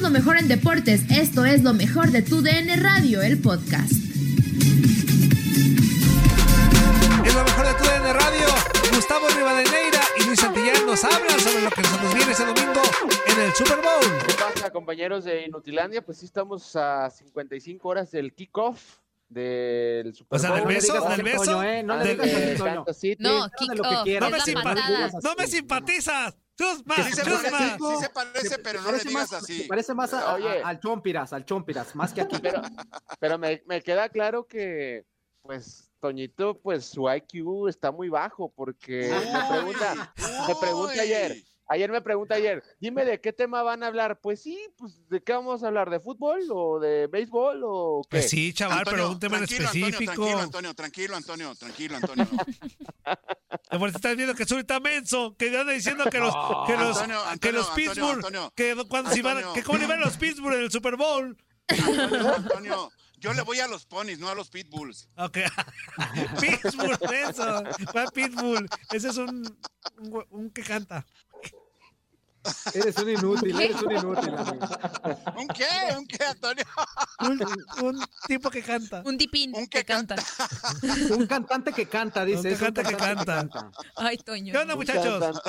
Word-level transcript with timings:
Lo 0.00 0.08
mejor 0.08 0.38
en 0.38 0.48
deportes. 0.48 1.02
Esto 1.10 1.44
es 1.44 1.62
lo 1.62 1.74
mejor 1.74 2.10
de 2.10 2.22
tu 2.22 2.40
DN 2.40 2.74
Radio, 2.76 3.20
el 3.20 3.38
podcast. 3.38 3.92
Es 7.24 7.34
lo 7.34 7.44
mejor 7.44 7.66
de 7.66 7.74
tu 7.74 7.84
DN 7.84 8.12
Radio. 8.14 8.46
Gustavo 8.94 9.28
Rivadeneira 9.28 10.00
y 10.18 10.24
Luis 10.24 10.40
Santillán 10.40 10.86
nos 10.86 11.04
hablan 11.04 11.38
sobre 11.38 11.62
lo 11.62 11.70
que 11.70 11.82
nos 11.82 12.14
viene 12.14 12.32
ese 12.32 12.46
domingo 12.46 12.80
en 13.26 13.40
el 13.40 13.52
Super 13.52 13.76
Bowl. 13.76 14.26
¿Qué 14.26 14.34
pasa, 14.34 14.70
compañeros 14.70 15.24
de 15.24 15.44
Inutilandia? 15.46 16.02
Pues 16.02 16.18
sí, 16.18 16.24
estamos 16.24 16.74
a 16.76 17.10
55 17.10 17.86
horas 17.86 18.10
del 18.10 18.32
kickoff 18.32 18.80
del 19.28 20.14
Super 20.14 20.36
O 20.36 20.40
sea, 20.40 20.52
del 20.54 20.64
beso, 20.64 21.08
del 21.08 21.22
beso. 21.22 21.44
Toño, 21.44 21.62
¿eh? 21.62 21.82
No 21.82 21.98
del-. 21.98 22.58
No. 22.58 22.84
No 23.18 23.48
no 25.22 25.34
me 25.36 25.46
simpatizas. 25.46 26.36
Chusma, 26.60 26.94
Sí 26.96 27.02
se 27.12 27.22
chusma. 27.22 27.50
parece, 27.50 27.76
sí 27.78 27.96
se 28.00 28.08
parece, 28.10 28.58
pero 28.58 28.80
no 28.82 28.92
le 28.92 28.98
digas 28.98 29.12
más- 29.12 29.32
así. 29.32 29.62
Parece 29.64 29.94
más 29.94 30.12
a- 30.14 30.30
a- 30.30 30.34
Oye. 30.34 30.62
al 30.62 30.78
Chompiras, 30.80 31.32
al 31.32 31.44
Chompiras, 31.44 31.94
más 31.96 32.12
que 32.12 32.20
aquí. 32.20 32.36
Pero, 32.42 32.60
pero 33.18 33.38
me, 33.38 33.62
me 33.66 33.82
queda 33.82 34.08
claro 34.08 34.46
que, 34.46 35.04
pues, 35.42 35.90
Toñito, 36.00 36.58
pues 36.60 36.86
su 36.86 37.08
IQ 37.10 37.68
está 37.68 37.90
muy 37.92 38.08
bajo 38.08 38.50
porque 38.54 39.10
me 39.10 39.48
pregunta, 39.56 40.14
me 40.48 40.54
pregunta 40.56 41.02
ayer, 41.02 41.36
ayer 41.70 41.90
me 41.90 42.02
pregunta 42.02 42.34
ayer, 42.34 42.62
dime 42.80 43.04
de 43.04 43.20
qué 43.20 43.32
tema 43.32 43.62
van 43.62 43.82
a 43.82 43.86
hablar. 43.86 44.20
Pues 44.20 44.42
sí, 44.42 44.58
pues 44.76 45.00
de 45.08 45.22
qué 45.22 45.32
vamos 45.32 45.62
a 45.62 45.68
hablar, 45.68 45.88
de 45.88 46.00
fútbol 46.00 46.40
o 46.50 46.80
de 46.80 47.06
béisbol 47.06 47.62
o 47.64 48.02
qué. 48.02 48.18
Pues 48.18 48.30
sí, 48.30 48.52
chaval, 48.52 48.78
Antonio, 48.78 48.96
pero 48.96 49.10
un 49.12 49.20
tema 49.20 49.38
en 49.38 49.46
tranquilo, 49.46 49.66
Antonio, 49.68 49.86
específico. 49.86 50.14
Tranquilo, 50.14 50.40
Antonio, 50.40 50.74
tranquilo, 50.74 51.16
Antonio, 51.16 51.54
tranquilo, 51.54 51.96
Antonio. 51.96 52.28
Eso 53.70 53.86
estás 53.86 54.16
viendo 54.16 54.34
que 54.34 54.42
es 54.42 54.52
ahorita 54.52 54.80
menso, 54.80 55.36
que 55.36 55.56
anda 55.56 55.72
diciendo 55.72 56.04
que 56.10 56.18
los, 56.18 56.34
que 56.66 56.76
los, 56.76 56.98
Antonio, 56.98 57.20
que 57.40 57.52
los 57.52 57.70
Pittsburgh, 57.70 58.16
Antonio. 58.16 58.52
que 58.54 58.76
cuando 58.88 59.10
si 59.10 59.22
van, 59.22 59.42
que 59.54 59.62
cómo 59.62 59.78
le 59.78 59.86
van 59.86 60.02
a 60.02 60.06
los 60.06 60.16
Pittsburgh 60.16 60.54
en 60.54 60.62
el 60.62 60.70
Super 60.70 60.96
Bowl. 60.96 61.36
Antonio, 61.68 62.34
Antonio, 62.34 62.90
yo 63.20 63.34
le 63.34 63.42
voy 63.42 63.60
a 63.60 63.68
los 63.68 63.84
ponis, 63.84 64.18
no 64.18 64.30
a 64.30 64.34
los 64.34 64.48
pitbulls. 64.48 65.08
Ok. 65.16 65.38
Pittsburgh, 66.40 66.98
eso. 67.12 67.62
¿Cuál 67.92 68.08
Pitbull? 68.12 68.66
Ese 68.92 69.10
es 69.10 69.18
un, 69.18 69.58
un 70.30 70.50
que 70.50 70.62
canta. 70.62 71.06
Eres 72.74 72.96
un 72.96 73.10
inútil, 73.10 73.60
eres 73.60 73.82
un 73.82 73.92
inútil, 73.92 74.34
amigo. 74.34 74.66
¿Un 75.36 75.48
qué? 75.48 75.66
¿Un 75.96 76.06
qué, 76.06 76.24
Antonio? 76.24 76.64
Un, 77.20 77.84
un 77.84 78.06
tipo 78.26 78.50
que 78.50 78.62
canta. 78.62 79.02
Un 79.04 79.18
tipín 79.18 79.54
Un 79.54 79.66
que 79.66 79.80
que 79.80 79.84
canta. 79.84 80.16
Un 81.10 81.26
cantante 81.26 81.72
que 81.72 81.86
canta, 81.86 82.24
dice. 82.24 82.38
Un 82.38 82.42
que 82.44 82.48
es 82.52 82.60
un 82.60 82.64
canta 82.66 82.82
que 82.84 82.96
cantante 82.96 83.24
canta. 83.52 83.70
Ay, 83.96 84.16
Toño. 84.18 84.52
¿Qué 84.52 84.58
onda, 84.58 84.74
muchachos? 84.74 85.40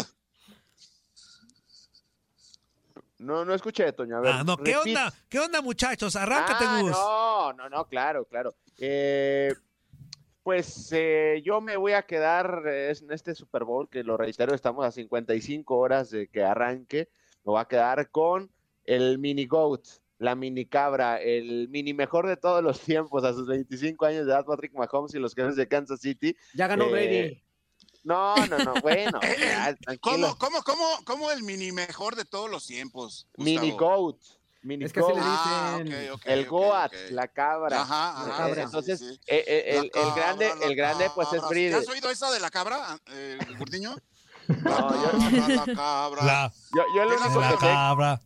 No, 3.20 3.45
no 3.45 3.53
escuché, 3.53 3.92
Toño. 3.94 4.17
A 4.17 4.20
ver, 4.22 4.31
Ah, 4.33 4.44
no, 4.44 4.58
¿qué 4.58 4.73
repeat. 4.76 4.88
onda? 4.88 5.14
¿Qué 5.30 5.39
onda, 5.39 5.61
muchachos? 5.61 6.16
Arráncate, 6.16 6.66
Ah, 6.67 6.80
Gus. 6.81 6.92
No, 6.92 7.53
no, 7.53 7.70
no, 7.70 7.86
claro, 7.86 8.26
claro. 8.26 8.55
Eh, 8.80 9.53
pues 10.44 10.89
eh, 10.92 11.42
yo 11.45 11.61
me 11.61 11.77
voy 11.77 11.93
a 11.93 12.04
quedar 12.04 12.64
eh, 12.67 12.93
en 12.99 13.11
este 13.11 13.36
Super 13.36 13.64
Bowl, 13.64 13.89
que 13.89 14.04
lo 14.04 14.17
reitero, 14.17 14.55
estamos 14.55 14.86
a 14.86 14.92
55 14.92 15.77
horas 15.77 16.10
de 16.10 16.27
que 16.27 16.43
arranque. 16.43 17.10
Me 17.43 17.52
voy 17.52 17.61
a 17.61 17.66
quedar 17.66 18.10
con 18.10 18.52
el 18.86 19.20
mini 19.20 19.45
GOAT, 19.45 19.86
la 20.17 20.36
mini 20.36 20.66
cabra, 20.66 21.21
el 21.21 21.70
mini 21.70 21.93
mejor 21.93 22.27
de 22.27 22.38
todos 22.38 22.64
los 22.64 22.80
tiempos, 22.86 23.23
a 23.23 23.33
sus 23.33 23.48
25 23.48 24.05
años 24.05 24.26
de 24.26 24.32
edad, 24.32 24.45
Patrick 24.45 24.73
Mahomes 24.73 25.14
y 25.14 25.20
los 25.20 25.36
Jefes 25.36 25.55
de 25.55 25.67
Kansas 25.67 26.02
City. 26.02 26.36
Ya 26.54 26.67
ganó 26.67 26.86
Eh, 26.86 26.92
Brady. 26.92 27.43
No, 28.04 28.36
no, 28.48 28.58
no, 28.58 28.73
bueno, 28.82 29.20
ya, 29.39 29.76
tranquilo. 29.76 30.36
¿Cómo, 30.39 30.64
cómo, 30.64 30.64
cómo, 30.64 30.86
cómo 31.05 31.32
el 31.32 31.43
mini 31.43 31.71
mejor 31.71 32.16
de 32.16 32.26
todos 32.26 32.49
los 32.49 32.66
tiempos? 32.66 33.27
Mini? 33.37 33.71
GOAT. 33.71 34.17
Mini 34.64 34.86
Es 34.86 34.94
que 34.94 34.99
así 34.99 35.11
le. 35.14 35.20
Ah, 35.23 35.80
dicen. 35.83 36.10
El 36.26 36.45
Goat, 36.48 36.94
la 37.10 37.27
cabra. 37.27 37.82
Ajá, 37.82 38.14
La 38.26 38.33
ajá, 38.33 38.38
cabra. 38.38 38.55
sí, 38.55 38.61
Entonces, 38.61 38.99
sí, 38.99 39.10
sí. 39.16 39.20
eh, 39.27 39.44
eh, 39.48 39.64
el, 39.70 39.76
La 39.76 39.82
el 39.83 39.92
cabra, 39.92 40.14
grande, 40.16 40.52
la 40.60 40.66
el 40.67 40.76
grande 40.76 41.11
pues 41.16 41.33
es. 41.33 41.48
Bride. 41.49 41.72
¿Ya 41.72 41.77
has 41.77 41.88
oído 41.89 42.10
esa 42.11 42.30
de 42.32 42.39
la 42.39 42.49
cabra, 42.52 42.99
eh, 43.08 43.39
Gordiño? 43.58 43.95
La 44.48 44.55
No, 44.72 45.30
yo- 45.30 45.55
la 45.55 45.66
cabra. 45.76 46.23
La, 46.23 46.54
Yo, 46.76 46.83
yo 46.95 47.04
lo 47.05 47.10
¿Qué 47.10 47.16
es 47.16 47.22
único 47.22 47.39
la 47.42 47.49
que 47.49 47.54
sé, 47.58 47.61
cabra. 47.67 48.22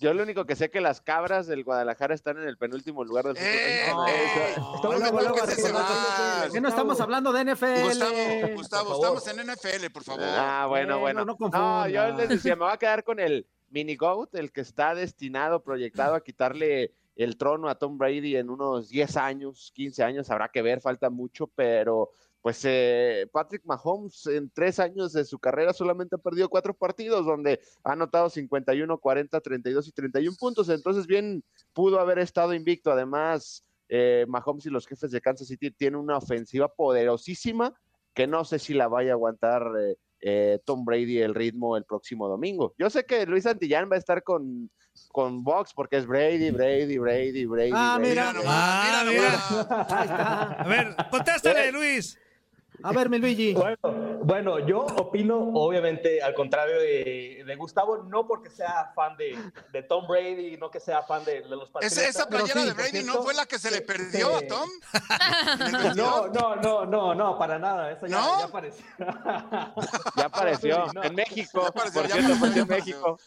yo 0.00 0.14
lo 0.14 0.22
único 0.22 0.44
que 0.46 0.56
sé 0.56 0.70
que 0.70 0.80
las 0.80 1.00
cabras 1.00 1.46
del 1.46 1.64
Guadalajara 1.64 2.14
están 2.14 2.38
en 2.38 2.48
el 2.48 2.56
penúltimo 2.58 3.04
lugar 3.04 3.24
del 3.26 3.36
fútbol. 3.36 3.48
¡Eh! 3.48 3.84
mexicano. 3.86 4.06
¡Eh! 4.08 4.50
Estamos 4.76 4.82
No 4.82 4.98
me 5.00 5.06
hablando 5.08 5.28
toques 5.34 5.46
de- 5.56 5.62
ese 5.62 5.72
más. 5.72 6.50
¿Qué 6.52 6.60
no 6.60 6.68
estamos 6.68 7.00
hablando 7.00 7.32
de 7.32 7.40
NFL? 7.44 7.82
Gustavo, 7.84 8.54
Gustavo, 8.54 8.94
estamos 8.94 9.28
en 9.28 9.40
NFL, 9.50 9.90
por 9.92 10.02
favor. 10.04 10.24
Ah, 10.24 10.66
bueno, 10.68 10.96
Eh, 10.96 11.00
bueno. 11.00 11.20
no, 11.20 11.26
no 11.26 11.32
No, 11.32 11.36
confunda. 11.38 11.88
yo 11.88 12.16
les 12.16 12.28
decía, 12.28 12.54
me 12.56 12.64
voy 12.64 12.72
a 12.74 12.76
quedar 12.78 13.04
con 13.04 13.18
el 13.20 13.46
mini 13.70 13.96
GOAT, 13.96 14.34
el 14.34 14.52
que 14.52 14.60
está 14.60 14.94
destinado, 14.94 15.62
proyectado 15.62 16.14
a 16.14 16.22
quitarle 16.22 16.92
el 17.16 17.36
trono 17.36 17.68
a 17.68 17.74
Tom 17.74 17.98
Brady 17.98 18.36
en 18.36 18.48
unos 18.50 18.88
10 18.88 19.16
años, 19.16 19.72
15 19.74 20.04
años, 20.04 20.30
habrá 20.30 20.48
que 20.48 20.62
ver, 20.62 20.80
falta 20.80 21.10
mucho, 21.10 21.48
pero 21.48 22.10
pues 22.40 22.64
eh, 22.64 23.28
Patrick 23.32 23.64
Mahomes 23.64 24.26
en 24.26 24.48
tres 24.50 24.78
años 24.78 25.12
de 25.12 25.24
su 25.24 25.38
carrera 25.38 25.72
solamente 25.72 26.14
ha 26.14 26.18
perdido 26.18 26.48
cuatro 26.48 26.72
partidos, 26.72 27.26
donde 27.26 27.60
ha 27.82 27.92
anotado 27.92 28.30
51, 28.30 28.98
40, 28.98 29.40
32 29.40 29.88
y 29.88 29.92
31 29.92 30.36
puntos, 30.38 30.68
entonces 30.68 31.06
bien 31.06 31.42
pudo 31.72 31.98
haber 31.98 32.20
estado 32.20 32.54
invicto. 32.54 32.92
Además, 32.92 33.64
eh, 33.88 34.24
Mahomes 34.28 34.66
y 34.66 34.70
los 34.70 34.86
jefes 34.86 35.10
de 35.10 35.20
Kansas 35.20 35.48
City 35.48 35.70
tienen 35.72 35.98
una 35.98 36.18
ofensiva 36.18 36.68
poderosísima 36.68 37.74
que 38.14 38.26
no 38.26 38.44
sé 38.44 38.58
si 38.58 38.74
la 38.74 38.88
vaya 38.88 39.10
a 39.10 39.14
aguantar 39.14 39.70
eh, 39.80 39.96
eh, 40.20 40.58
Tom 40.64 40.84
Brady 40.84 41.18
el 41.20 41.34
ritmo 41.34 41.76
el 41.76 41.84
próximo 41.84 42.28
domingo. 42.28 42.74
Yo 42.78 42.90
sé 42.90 43.04
que 43.04 43.26
Luis 43.26 43.44
Santillán 43.44 43.88
va 43.90 43.96
a 43.96 43.98
estar 43.98 44.22
con, 44.22 44.70
con 45.12 45.42
Box 45.44 45.72
porque 45.74 45.96
es 45.98 46.06
Brady, 46.06 46.50
Brady, 46.50 46.98
Brady, 46.98 47.46
Brady. 47.46 47.70
Ah, 47.74 47.96
Brady. 47.98 48.10
mira. 48.10 48.32
nomás, 48.32 48.46
Ah, 48.48 49.02
mira 49.04 49.12
mira. 49.12 49.30
nomás. 49.50 49.92
Ahí 49.92 50.04
está. 50.06 50.42
A 50.62 50.68
ver, 50.68 50.96
contéstale, 51.10 51.72
Luis. 51.72 52.18
A 52.82 52.92
ver, 52.92 53.08
mi 53.08 53.18
Luigi. 53.18 53.54
Bueno, 53.68 54.18
bueno, 54.22 54.58
yo 54.66 54.80
opino, 54.80 55.38
obviamente, 55.54 56.22
al 56.22 56.34
contrario 56.34 56.78
de, 56.78 57.42
de 57.46 57.56
Gustavo, 57.56 57.98
no 58.04 58.26
porque 58.26 58.50
sea 58.50 58.92
fan 58.94 59.16
de, 59.16 59.38
de 59.72 59.82
Tom 59.82 60.06
Brady, 60.06 60.56
no 60.56 60.70
que 60.70 60.80
sea 60.80 61.02
fan 61.02 61.24
de, 61.24 61.42
de 61.42 61.48
los 61.48 61.70
Patriotas. 61.70 61.98
Esa, 61.98 62.28
playera 62.28 62.60
sí, 62.60 62.66
de 62.68 62.74
Brady 62.74 63.02
no 63.04 63.22
fue 63.22 63.34
la 63.34 63.46
que 63.46 63.58
se 63.58 63.70
le 63.70 63.80
perdió 63.80 64.36
a 64.36 64.40
Tom. 64.46 64.68
¿En 65.68 65.74
el 65.74 65.96
No, 65.96 66.28
no, 66.28 66.56
no, 66.56 66.84
no, 66.86 67.14
no, 67.14 67.38
para 67.38 67.58
nada. 67.58 67.90
Eso 67.92 68.06
ya, 68.06 68.16
¿No? 68.20 68.38
ya 68.38 68.44
apareció. 68.46 68.84
Ya 70.16 70.24
apareció 70.26 70.86
Sí, 70.86 70.92
no. 70.94 71.02
en 71.04 71.14
México. 71.14 71.62
Ya 71.62 71.68
apareció, 71.68 72.00
por 72.00 72.08
ya 72.10 72.16
cierto, 72.16 72.34
apareció, 72.34 72.62
en 72.62 72.68
México. 72.68 73.18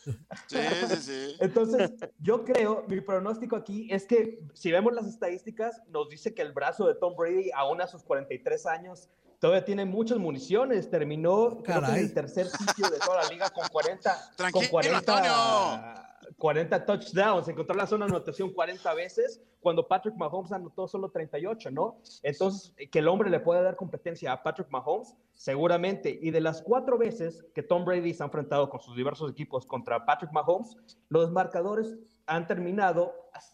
Sí, 0.48 0.58
sí, 0.88 0.96
sí. 0.98 1.36
Entonces, 1.40 1.92
yo 2.20 2.44
creo, 2.44 2.84
mi 2.88 3.02
pronóstico 3.02 3.56
aquí 3.56 3.88
es 3.92 4.06
que 4.06 4.40
si 4.54 4.72
vemos 4.72 4.94
las 4.94 5.06
estadísticas, 5.08 5.82
nos 5.90 6.10
dice 6.10 6.34
que 6.34 6.42
el 6.42 6.52
brazo 6.54 6.88
de 6.88 6.96
Tom 6.96 7.16
Brady, 7.16 7.52
aún 7.56 7.82
a 7.82 7.88
sus 7.88 8.04
43 8.04 8.66
años, 8.66 9.10
todavía 9.42 9.66
tiene 9.66 9.84
muchas 9.84 10.20
municiones. 10.20 10.90
Terminó 10.90 11.62
creo 11.64 11.82
que 11.82 11.92
en 11.92 11.98
el 11.98 12.14
tercer 12.14 12.48
sitio 12.48 12.90
de 12.90 13.00
toda 13.00 13.24
la 13.24 13.30
liga 13.30 13.50
con 13.50 13.68
40, 13.68 14.32
Tranquilo, 14.38 14.62
con 14.62 14.70
40, 14.70 14.98
Antonio. 14.98 16.02
40 16.38 16.86
touchdowns. 16.86 17.48
Encontró 17.48 17.76
la 17.76 17.88
zona 17.88 18.06
de 18.06 18.12
anotación 18.12 18.54
40 18.54 18.94
veces 18.94 19.42
cuando 19.60 19.88
Patrick 19.88 20.16
Mahomes 20.16 20.52
anotó 20.52 20.88
solo 20.88 21.10
38, 21.10 21.72
¿no? 21.72 21.98
Entonces, 22.24 22.74
que 22.92 23.00
el 23.00 23.08
hombre 23.08 23.30
le 23.30 23.40
pueda 23.40 23.62
dar 23.62 23.76
competencia 23.76 24.32
a 24.32 24.42
Patrick 24.42 24.70
Mahomes, 24.70 25.16
seguramente. 25.34 26.18
Y 26.22 26.32
de 26.32 26.42
las 26.42 26.62
cuatro 26.62 26.98
veces 26.98 27.44
que 27.54 27.64
Tom 27.64 27.84
Brady 27.84 28.14
se 28.14 28.24
ha 28.24 28.28
enfrentado 28.28 28.70
con 28.70 28.80
sus 28.80 28.96
diversos 28.96 29.32
equipos 29.32 29.66
contra 29.66 30.06
Patrick 30.06 30.32
Mahomes, 30.32 30.78
los 31.10 31.32
marcadores 31.32 31.98
han 32.28 32.48
terminado, 32.48 33.14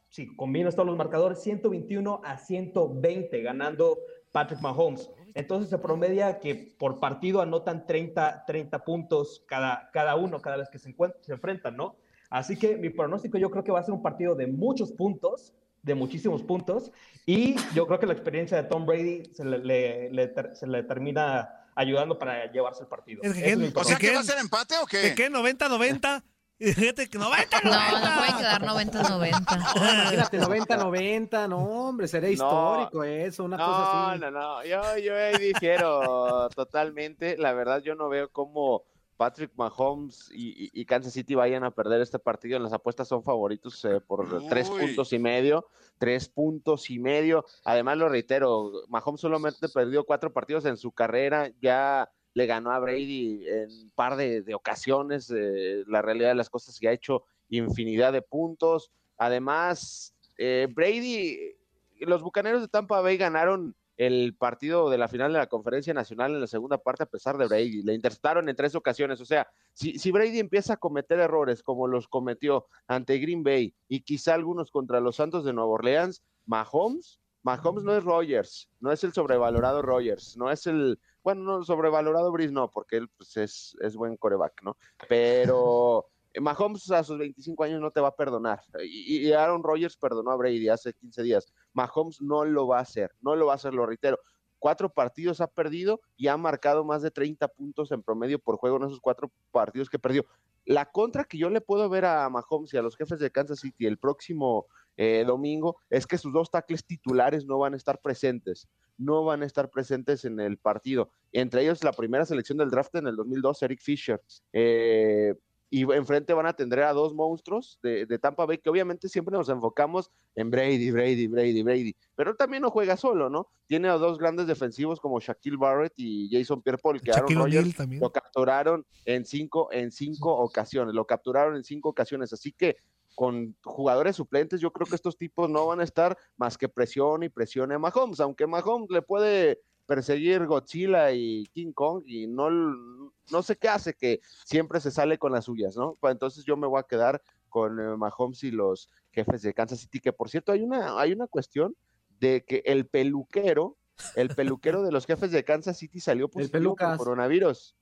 si 0.09 0.35
combinas 0.35 0.75
todos 0.75 0.87
los 0.87 0.97
marcadores, 0.97 1.41
121 1.41 2.21
a 2.23 2.37
120, 2.37 3.41
ganando 3.41 3.97
Patrick 4.31 4.61
Mahomes. 4.61 5.09
Entonces 5.37 5.69
se 5.69 5.77
promedia 5.77 6.39
que 6.39 6.55
por 6.79 6.99
partido 6.99 7.41
anotan 7.41 7.85
30, 7.85 8.43
30 8.47 8.83
puntos 8.83 9.43
cada, 9.47 9.91
cada 9.93 10.15
uno, 10.15 10.41
cada 10.41 10.57
vez 10.57 10.67
que 10.67 10.79
se, 10.79 10.95
se 11.21 11.31
enfrentan, 11.33 11.77
¿no? 11.77 11.95
Así 12.31 12.57
que 12.57 12.75
mi 12.75 12.89
pronóstico 12.89 13.37
yo 13.37 13.51
creo 13.51 13.63
que 13.63 13.71
va 13.71 13.79
a 13.79 13.83
ser 13.83 13.93
un 13.93 14.01
partido 14.01 14.33
de 14.33 14.47
muchos 14.47 14.91
puntos, 14.91 15.53
de 15.83 15.93
muchísimos 15.93 16.41
puntos, 16.41 16.91
y 17.27 17.55
yo 17.75 17.85
creo 17.85 17.99
que 17.99 18.07
la 18.07 18.13
experiencia 18.13 18.57
de 18.61 18.67
Tom 18.67 18.87
Brady 18.87 19.25
se 19.33 19.45
le, 19.45 19.59
le- 19.59 20.09
le 20.11 20.27
ter- 20.29 20.55
se 20.55 20.65
le 20.65 20.81
termina 20.83 21.67
ayudando 21.75 22.17
para 22.17 22.51
llevarse 22.51 22.81
el 22.81 22.87
partido. 22.87 23.21
Es 23.21 23.33
que 23.33 23.39
Ese 23.39 23.45
¿quién- 23.45 23.59
mi 23.59 23.71
o 23.73 23.83
sea. 23.83 23.97
¿que 23.99 24.11
va 24.13 24.19
a 24.21 24.23
ser 24.23 24.39
empate 24.39 24.73
o 24.81 24.85
¿De 24.87 25.13
qué? 25.13 25.15
qué? 25.15 25.29
¿90-90? 25.29 26.23
Y 26.59 26.73
fíjate 26.73 27.07
que 27.07 27.19
90, 27.19 27.61
No, 27.61 27.69
90. 27.71 27.99
no 28.09 28.17
puede 28.17 28.37
quedar 28.37 28.61
90-90. 28.63 29.75
Imagínate, 29.75 30.39
90-90, 30.39 31.49
no, 31.49 31.59
hombre, 31.59 32.07
sería 32.07 32.31
histórico 32.31 33.03
eso, 33.03 33.43
una 33.43 33.57
cosa 33.57 33.69
No, 33.69 34.07
así. 34.09 34.19
no, 34.21 34.31
no. 34.31 34.63
Yo, 34.65 34.97
yo 34.97 35.15
ahí 35.15 35.37
difiero 35.37 36.49
totalmente. 36.55 37.37
La 37.37 37.53
verdad, 37.53 37.83
yo 37.83 37.93
no 37.93 38.09
veo 38.09 38.31
cómo 38.31 38.85
Patrick 39.17 39.51
Mahomes 39.55 40.29
y, 40.31 40.85
Kansas 40.85 41.13
City 41.13 41.35
vayan 41.35 41.63
a 41.63 41.71
perder 41.71 42.01
este 42.01 42.19
partido. 42.19 42.57
En 42.57 42.63
las 42.63 42.73
apuestas 42.73 43.07
son 43.07 43.23
favoritos 43.23 43.83
eh, 43.85 43.99
por 43.99 44.47
tres 44.47 44.69
Uy. 44.69 44.79
puntos 44.81 45.13
y 45.13 45.19
medio. 45.19 45.67
Tres 45.99 46.29
puntos 46.29 46.89
y 46.89 46.99
medio. 46.99 47.45
Además, 47.65 47.97
lo 47.97 48.09
reitero, 48.09 48.71
Mahomes 48.87 49.21
solamente 49.21 49.69
perdió 49.69 50.03
cuatro 50.05 50.31
partidos 50.33 50.65
en 50.65 50.77
su 50.77 50.91
carrera. 50.91 51.51
Ya 51.61 52.09
le 52.37 52.45
ganó 52.45 52.71
a 52.71 52.77
Brady 52.77 53.47
en 53.47 53.71
un 53.71 53.91
par 53.95 54.15
de, 54.15 54.53
ocasiones. 54.53 55.31
eh, 55.35 55.83
la 55.87 56.03
realidad 56.03 56.29
de 56.29 56.35
las 56.35 56.51
cosas 56.51 56.79
que 56.79 56.87
ha 56.87 56.91
hecho 56.91 57.23
infinidad 57.49 58.13
de 58.13 58.21
puntos. 58.21 58.91
Además, 59.17 60.13
eh, 60.37 60.67
Brady, 60.69 61.55
los 62.01 62.21
Bucaneros 62.21 62.61
de 62.61 62.67
Tampa 62.67 63.01
Bay 63.01 63.17
ganaron 63.17 63.75
el 63.97 64.35
partido 64.37 64.91
de 64.91 64.99
la 64.99 65.07
final 65.07 65.33
de 65.33 65.39
la 65.39 65.47
conferencia 65.47 65.95
nacional 65.95 66.35
en 66.35 66.41
la 66.41 66.45
segunda 66.45 66.77
parte 66.77 67.01
a 67.01 67.07
pesar 67.07 67.39
de 67.39 67.47
Brady. 67.47 67.81
Le 67.81 67.95
interceptaron 67.95 68.47
en 68.47 68.55
tres 68.55 68.75
ocasiones. 68.75 69.19
O 69.19 69.25
sea, 69.25 69.47
si, 69.73 69.97
si 69.97 70.11
Brady 70.11 70.37
empieza 70.37 70.73
a 70.73 70.77
cometer 70.77 71.19
errores 71.19 71.63
como 71.63 71.87
los 71.87 72.07
cometió 72.07 72.67
ante 72.87 73.17
Green 73.17 73.41
Bay 73.41 73.73
y 73.87 74.01
quizá 74.01 74.35
algunos 74.35 74.69
contra 74.69 74.99
los 74.99 75.15
Santos 75.15 75.43
de 75.43 75.53
Nueva 75.53 75.71
Orleans, 75.71 76.21
Mahomes, 76.45 77.19
Mahomes 77.41 77.83
no 77.83 77.95
es 77.95 78.03
Rogers, 78.03 78.69
no 78.79 78.91
es 78.91 79.03
el 79.03 79.13
sobrevalorado 79.13 79.81
Rogers, 79.81 80.35
no 80.37 80.51
es 80.51 80.67
el, 80.67 80.99
bueno, 81.27 81.43
no 81.43 81.61
sobrevalorado 81.61 82.31
Brice 82.31 82.53
no, 82.53 82.71
porque 82.71 82.95
él 82.95 83.09
pues, 83.09 83.35
es, 83.35 83.75
es 83.81 83.97
buen 83.97 84.15
coreback, 84.15 84.63
¿no? 84.63 84.77
Pero 85.09 86.05
Mahomes 86.39 86.89
a 86.89 87.03
sus 87.03 87.17
25 87.17 87.65
años 87.65 87.81
no 87.81 87.91
te 87.91 87.99
va 87.99 88.07
a 88.07 88.15
perdonar. 88.15 88.61
Y, 88.81 89.27
y 89.27 89.33
Aaron 89.33 89.61
Rodgers 89.61 89.97
perdonó 89.97 90.31
a 90.31 90.37
Brady 90.37 90.69
hace 90.69 90.93
15 90.93 91.23
días. 91.23 91.53
Mahomes 91.73 92.21
no 92.21 92.45
lo 92.45 92.65
va 92.65 92.77
a 92.77 92.83
hacer, 92.83 93.11
no 93.19 93.35
lo 93.35 93.47
va 93.47 93.51
a 93.51 93.55
hacer, 93.57 93.73
lo 93.73 93.85
reitero. 93.85 94.17
Cuatro 94.57 94.87
partidos 94.87 95.41
ha 95.41 95.47
perdido 95.47 95.99
y 96.15 96.29
ha 96.29 96.37
marcado 96.37 96.85
más 96.85 97.01
de 97.01 97.11
30 97.11 97.45
puntos 97.49 97.91
en 97.91 98.03
promedio 98.03 98.39
por 98.39 98.55
juego 98.55 98.77
en 98.77 98.83
esos 98.83 99.01
cuatro 99.01 99.29
partidos 99.51 99.89
que 99.89 99.99
perdió. 99.99 100.25
La 100.63 100.89
contra 100.89 101.25
que 101.25 101.37
yo 101.37 101.49
le 101.49 101.59
puedo 101.59 101.89
ver 101.89 102.05
a 102.05 102.29
Mahomes 102.29 102.73
y 102.73 102.77
a 102.77 102.81
los 102.81 102.95
jefes 102.95 103.19
de 103.19 103.31
Kansas 103.31 103.59
City 103.59 103.85
el 103.85 103.97
próximo 103.97 104.67
eh, 104.97 105.23
domingo 105.25 105.77
es 105.89 106.07
que 106.07 106.17
sus 106.17 106.33
dos 106.33 106.49
tackles 106.51 106.85
titulares 106.85 107.45
no 107.45 107.59
van 107.59 107.73
a 107.73 107.77
estar 107.77 108.01
presentes, 108.01 108.67
no 108.97 109.23
van 109.23 109.43
a 109.43 109.45
estar 109.45 109.69
presentes 109.69 110.25
en 110.25 110.39
el 110.39 110.57
partido. 110.57 111.09
Entre 111.31 111.61
ellos 111.61 111.83
la 111.83 111.93
primera 111.93 112.25
selección 112.25 112.57
del 112.57 112.71
draft 112.71 112.95
en 112.95 113.07
el 113.07 113.15
2002, 113.15 113.61
Eric 113.63 113.81
Fisher. 113.81 114.21
Eh, 114.53 115.35
y 115.69 115.81
enfrente 115.91 116.33
van 116.33 116.45
a 116.45 116.53
tener 116.53 116.79
a 116.83 116.93
dos 116.93 117.13
monstruos 117.13 117.77
de, 117.83 118.05
de, 118.05 118.19
Tampa 118.19 118.45
Bay, 118.45 118.57
que 118.57 118.69
obviamente 118.69 119.09
siempre 119.09 119.35
nos 119.35 119.49
enfocamos 119.49 120.09
en 120.35 120.49
Brady, 120.49 120.91
Brady, 120.91 121.27
Brady, 121.27 121.61
Brady, 121.61 121.95
pero 122.15 122.35
también 122.35 122.63
no 122.63 122.71
juega 122.71 122.95
solo, 122.95 123.29
¿no? 123.29 123.49
Tiene 123.65 123.89
a 123.89 123.97
dos 123.97 124.17
grandes 124.17 124.47
defensivos 124.47 125.01
como 125.01 125.19
Shaquille 125.19 125.57
Barrett 125.57 125.93
y 125.97 126.29
Jason 126.31 126.61
Pierre-Paul, 126.61 127.01
que 127.01 127.11
Aaron 127.11 127.35
Rodgers 127.35 127.75
lo 127.99 128.11
capturaron 128.11 128.85
en 129.03 129.25
cinco, 129.25 129.69
en 129.71 129.91
cinco 129.91 130.37
ocasiones, 130.37 130.93
lo 130.93 131.05
capturaron 131.05 131.57
en 131.57 131.63
cinco 131.65 131.89
ocasiones, 131.89 132.31
así 132.31 132.53
que 132.53 132.77
con 133.17 133.55
jugadores 133.63 134.15
suplentes, 134.15 134.61
yo 134.61 134.71
creo 134.71 134.85
que 134.85 134.93
estos 134.93 135.17
tipos 135.17 135.49
no 135.49 135.65
van 135.65 135.79
a 135.79 135.83
estar 135.83 136.15
más 136.35 136.55
que 136.55 136.69
presión 136.69 137.23
y 137.23 137.29
presión 137.29 137.71
a 137.71 137.79
Mahomes, 137.79 138.19
aunque 138.19 138.45
Mahomes 138.45 138.91
le 138.91 139.01
puede 139.01 139.59
perseguir 139.87 140.45
Godzilla 140.45 141.11
y 141.11 141.47
King 141.47 141.71
Kong 141.71 142.03
y 142.05 142.27
no, 142.27 142.51
no 142.51 143.41
sé 143.41 143.55
qué 143.55 143.69
hace, 143.69 143.95
que 143.95 144.21
siempre 144.45 144.79
se 144.79 144.91
sale 144.91 145.17
con 145.17 145.31
las 145.31 145.45
suyas, 145.45 145.75
¿no? 145.75 145.97
Pues 145.99 146.11
entonces 146.11 146.45
yo 146.45 146.57
me 146.57 146.67
voy 146.67 146.79
a 146.79 146.83
quedar 146.83 147.19
con 147.49 147.79
eh, 147.79 147.97
Mahomes 147.97 148.43
y 148.43 148.51
los 148.51 148.87
jefes 149.09 149.41
de 149.41 149.55
Kansas 149.55 149.79
City, 149.79 149.99
que 149.99 150.13
por 150.13 150.29
cierto 150.29 150.51
hay 150.51 150.61
una, 150.61 151.01
hay 151.01 151.11
una 151.11 151.25
cuestión 151.25 151.75
de 152.19 152.45
que 152.45 152.61
el 152.67 152.85
peluquero, 152.85 153.77
el 154.15 154.29
peluquero 154.29 154.83
de 154.83 154.91
los 154.91 155.07
jefes 155.07 155.31
de 155.31 155.43
Kansas 155.43 155.79
City 155.79 155.99
salió 155.99 156.29
positivo 156.29 156.75
por 156.75 156.97
coronavirus, 156.97 157.75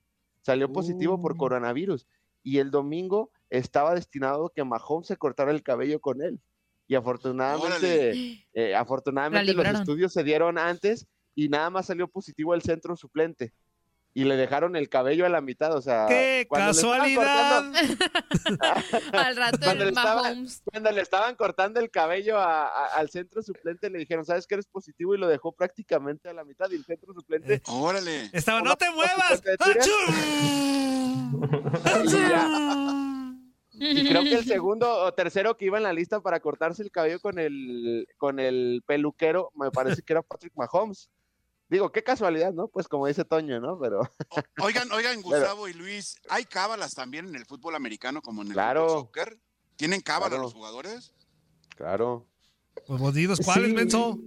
salió 0.44 0.72
positivo 0.72 1.16
uh. 1.16 1.22
por 1.22 1.36
coronavirus 1.36 2.08
y 2.46 2.60
el 2.60 2.70
domingo 2.70 3.32
estaba 3.50 3.96
destinado 3.96 4.52
que 4.56 4.64
Mahomes 4.64 5.08
se 5.08 5.18
cortara 5.18 5.50
el 5.50 5.64
cabello 5.64 6.00
con 6.00 6.22
él. 6.22 6.40
Y 6.88 6.94
afortunadamente, 6.94 8.46
eh, 8.54 8.76
afortunadamente 8.76 9.54
los 9.54 9.66
estudios 9.68 10.14
se 10.14 10.24
dieron 10.24 10.60
antes 10.60 11.08
y 11.34 11.50
nada 11.50 11.72
más 11.72 11.88
salió 11.88 12.08
positivo 12.08 12.54
el 12.54 12.62
centro 12.62 12.96
suplente. 12.96 13.52
Y 14.18 14.24
le 14.24 14.38
dejaron 14.38 14.78
el 14.78 14.88
cabello 14.88 15.26
a 15.26 15.30
la 15.30 15.42
mitad, 15.42 15.76
o 15.76 15.82
sea... 15.82 16.06
¡Qué 16.08 16.48
casualidad! 16.50 17.66
Cortando... 17.66 17.78
Al 19.12 19.36
rato 19.36 19.60
cuando 19.62 19.84
el 19.84 19.90
le, 19.90 19.90
estaban, 19.90 20.24
Mahomes. 20.24 20.62
cuando 20.64 20.92
le 20.92 21.02
estaban 21.02 21.36
cortando 21.36 21.82
el 21.82 21.92
cabello 21.92 22.40
a, 22.40 22.66
a, 22.66 22.86
al 22.96 23.10
centro 23.10 23.44
suplente, 23.44 23.90
le 23.90 24.00
dijeron, 24.00 24.24
¿sabes 24.24 24.48
que 24.48 24.56
eres 24.56 24.68
positivo? 24.68 25.16
Y 25.16 25.18
lo 25.18 25.28
dejó 25.28 25.52
prácticamente 25.52 26.30
a 26.30 26.34
la 26.34 26.46
mitad. 26.46 26.72
Y 26.72 26.76
el 26.76 26.86
centro 26.86 27.14
suplente... 27.14 27.56
Eh, 27.56 27.62
¡Órale! 27.68 28.30
Estaba, 28.32 28.62
¡no 28.62 28.78
te 28.78 28.90
muevas! 28.90 29.44
y 33.74 34.08
creo 34.08 34.24
que 34.24 34.36
el 34.36 34.46
segundo 34.46 34.90
o 34.90 35.14
tercero 35.14 35.58
que 35.58 35.66
iba 35.66 35.76
en 35.76 35.84
la 35.84 35.92
lista 35.92 36.22
para 36.22 36.40
cortarse 36.40 36.84
el 36.84 36.92
cabello 36.92 37.20
con 37.20 37.38
el, 37.38 38.08
con 38.16 38.40
el 38.40 38.82
peluquero, 38.88 39.52
me 39.56 39.72
parece 39.72 40.04
que 40.04 40.14
era 40.14 40.22
Patrick 40.22 40.54
Mahomes. 40.56 41.10
Digo, 41.68 41.92
qué 41.92 42.04
casualidad, 42.04 42.54
¿no? 42.54 42.68
Pues 42.68 42.88
como 42.88 43.08
dice 43.08 43.26
Toño, 43.26 43.60
¿no? 43.60 43.80
Pero. 43.80 44.02
Oigan, 44.62 44.92
oigan, 44.92 45.22
Gustavo 45.22 45.64
Pero... 45.66 45.68
y 45.68 45.74
Luis, 45.80 46.16
¿hay 46.30 46.46
cábalas 46.46 46.94
también 46.94 47.28
en 47.28 47.36
el 47.36 47.46
fútbol 47.46 47.76
americano 47.76 48.22
como 48.22 48.42
en 48.44 48.50
el 48.50 48.54
claro. 48.54 48.90
soccer? 48.90 49.40
¿Tienen 49.76 50.02
cábala 50.02 50.30
claro. 50.30 50.44
los 50.44 50.54
jugadores? 50.54 51.14
Claro. 51.76 52.28
Pues 52.86 53.00
bonitos, 53.02 53.40
¿cuáles, 53.44 53.70
Sí. 53.70 53.74
Menso? 53.74 54.20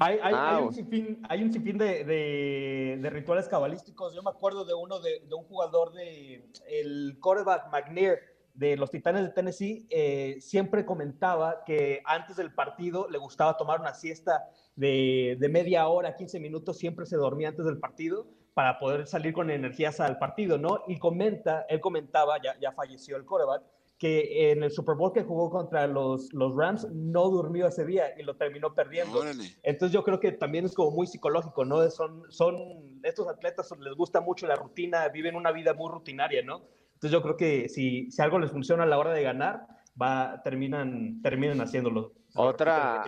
Hay, 0.00 0.18
hay, 0.22 0.32
Ah, 0.34 0.56
hay 0.56 0.62
un 0.64 0.74
sinfín, 0.74 1.22
hay 1.28 1.42
un 1.42 1.52
sinfín 1.52 1.78
de, 1.78 2.04
de- 2.04 2.98
de 3.00 3.10
rituales 3.10 3.48
cabalísticos. 3.48 4.14
Yo 4.14 4.22
me 4.22 4.30
acuerdo 4.30 4.64
de 4.64 4.74
uno 4.74 4.98
de, 5.00 5.20
de 5.20 5.34
un 5.34 5.44
jugador 5.44 5.92
de 5.92 6.50
el 6.68 7.18
quarterback 7.20 7.70
McNair 7.70 8.18
de 8.54 8.76
los 8.76 8.90
Titanes 8.90 9.22
de 9.22 9.30
Tennessee. 9.30 9.86
eh, 9.90 10.36
siempre 10.40 10.84
comentaba 10.84 11.64
que 11.64 12.02
antes 12.04 12.36
del 12.36 12.52
partido 12.54 13.08
le 13.08 13.18
gustaba 13.18 13.56
tomar 13.56 13.80
una 13.80 13.94
siesta 13.94 14.44
de, 14.76 15.36
de 15.38 15.48
media 15.48 15.88
hora, 15.88 16.16
15 16.16 16.40
minutos. 16.40 16.78
Siempre 16.78 17.06
se 17.06 17.16
dormía 17.16 17.48
antes 17.48 17.64
del 17.64 17.78
partido 17.78 18.26
para 18.54 18.78
poder 18.78 19.06
salir 19.06 19.32
con 19.32 19.50
energías 19.50 20.00
al 20.00 20.18
partido, 20.18 20.58
¿no? 20.58 20.82
Y 20.86 20.98
comenta, 20.98 21.64
él 21.68 21.80
comentaba, 21.80 22.40
ya, 22.42 22.58
ya 22.60 22.72
falleció 22.72 23.16
el 23.16 23.24
quarterback, 23.24 23.62
que 23.98 24.50
en 24.50 24.62
el 24.62 24.70
Super 24.70 24.96
Bowl 24.96 25.12
que 25.12 25.22
jugó 25.22 25.48
contra 25.48 25.86
los, 25.86 26.32
los 26.32 26.54
Rams 26.56 26.88
no 26.90 27.30
durmió 27.30 27.68
ese 27.68 27.84
día 27.86 28.18
y 28.18 28.24
lo 28.24 28.36
terminó 28.36 28.74
perdiendo. 28.74 29.20
Órale. 29.20 29.44
Entonces 29.62 29.94
yo 29.94 30.02
creo 30.02 30.18
que 30.18 30.32
también 30.32 30.64
es 30.64 30.74
como 30.74 30.90
muy 30.90 31.06
psicológico, 31.06 31.64
¿no? 31.64 31.88
Son, 31.88 32.24
son, 32.28 32.98
estos 33.04 33.28
atletas 33.28 33.72
les 33.80 33.94
gusta 33.94 34.20
mucho 34.20 34.46
la 34.46 34.56
rutina, 34.56 35.08
viven 35.08 35.36
una 35.36 35.52
vida 35.52 35.72
muy 35.72 35.90
rutinaria, 35.90 36.42
¿no? 36.42 36.62
Entonces 37.02 37.18
yo 37.18 37.22
creo 37.22 37.36
que 37.36 37.68
si, 37.68 38.12
si 38.12 38.22
algo 38.22 38.38
les 38.38 38.52
funciona 38.52 38.84
a 38.84 38.86
la 38.86 38.96
hora 38.96 39.12
de 39.12 39.24
ganar, 39.24 39.66
va, 40.00 40.40
terminan, 40.44 41.20
terminan 41.20 41.60
haciéndolo. 41.60 42.12
Otra-. 42.34 43.04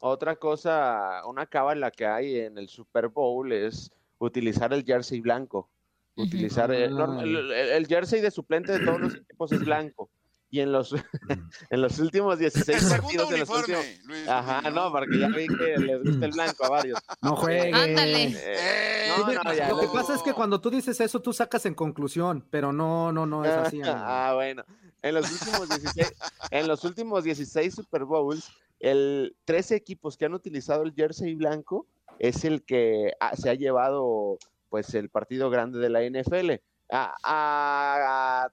Otra 0.00 0.36
cosa, 0.36 1.22
una 1.26 1.46
cábala 1.46 1.90
que 1.90 2.04
hay 2.04 2.40
en 2.40 2.58
el 2.58 2.68
Super 2.68 3.08
Bowl 3.08 3.50
es 3.52 3.90
utilizar 4.18 4.74
el 4.74 4.84
jersey 4.84 5.22
blanco. 5.22 5.70
Utilizar 6.14 6.70
el, 6.70 6.92
norm- 6.92 7.22
el- 7.22 7.36
el- 7.52 7.70
el 7.70 7.86
jersey 7.86 8.20
de 8.20 8.30
suplente 8.30 8.72
de 8.78 8.84
todos 8.84 9.00
los 9.00 9.14
equipos 9.14 9.50
es 9.52 9.64
blanco. 9.64 10.10
Y 10.56 10.60
en 10.60 10.72
los, 10.72 10.94
en 11.70 11.80
los 11.82 11.98
últimos 11.98 12.38
16 12.38 12.82
El 12.82 12.88
partidos 13.00 13.28
de 13.28 13.38
los 13.38 13.48
uniforme, 13.50 13.76
últimos- 13.78 14.06
Luis. 14.06 14.26
Ajá, 14.28 14.70
no, 14.70 14.90
porque 14.90 15.18
ya 15.18 15.28
vi 15.28 15.46
que 15.48 15.76
les 15.76 16.02
gusta 16.02 16.24
el 16.24 16.32
blanco 16.32 16.64
a 16.64 16.68
varios. 16.70 16.98
No 17.20 17.36
juegues. 17.36 17.74
Ándale. 17.74 18.22
Eh, 18.24 18.32
Eh, 18.36 19.08
no, 19.18 19.32
no, 19.44 19.52
ya, 19.54 19.68
Lo 19.68 19.80
que 19.80 19.88
pasa 19.88 20.14
es 20.14 20.22
que 20.22 20.32
cuando 20.32 20.60
tú 20.60 20.70
dices 20.70 20.98
eso, 21.00 21.20
tú 21.20 21.32
sacas 21.34 21.66
en 21.66 21.74
conclusión, 21.74 22.46
pero 22.50 22.72
no, 22.72 23.12
no, 23.12 23.26
no 23.26 23.44
es 23.44 23.50
así. 23.50 23.80
amigo. 23.82 23.94
Ah, 23.96 24.32
bueno. 24.34 24.64
En 25.02 25.14
los 25.14 25.30
últimos 25.30 25.68
16, 25.68 26.14
en 26.50 26.66
los 26.68 26.84
últimos 26.84 27.22
16 27.22 27.74
Super 27.74 28.04
Bowls, 28.04 28.50
el 28.80 29.36
13 29.44 29.76
equipos 29.76 30.16
que 30.16 30.24
han 30.24 30.32
utilizado 30.34 30.82
el 30.84 30.94
jersey 30.94 31.34
blanco 31.34 31.86
es 32.18 32.44
el 32.46 32.62
que 32.64 33.12
ha- 33.20 33.36
se 33.36 33.50
ha 33.50 33.54
llevado 33.54 34.38
pues 34.70 34.94
el 34.94 35.10
partido 35.10 35.50
grande 35.50 35.78
de 35.78 35.90
la 35.90 36.02
NFL. 36.02 36.60
A, 36.90 37.14
a- 37.22 38.44
a 38.44 38.52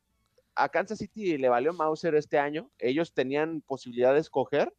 Kansas 0.72 1.00
City 1.00 1.38
le 1.38 1.50
valió 1.50 1.74
Mauser 1.74 2.16
este 2.16 2.38
año. 2.40 2.70
Ellos 2.80 3.14
tenían 3.14 3.62
posibilidad 3.62 4.14
de 4.14 4.20
escoger, 4.20 4.74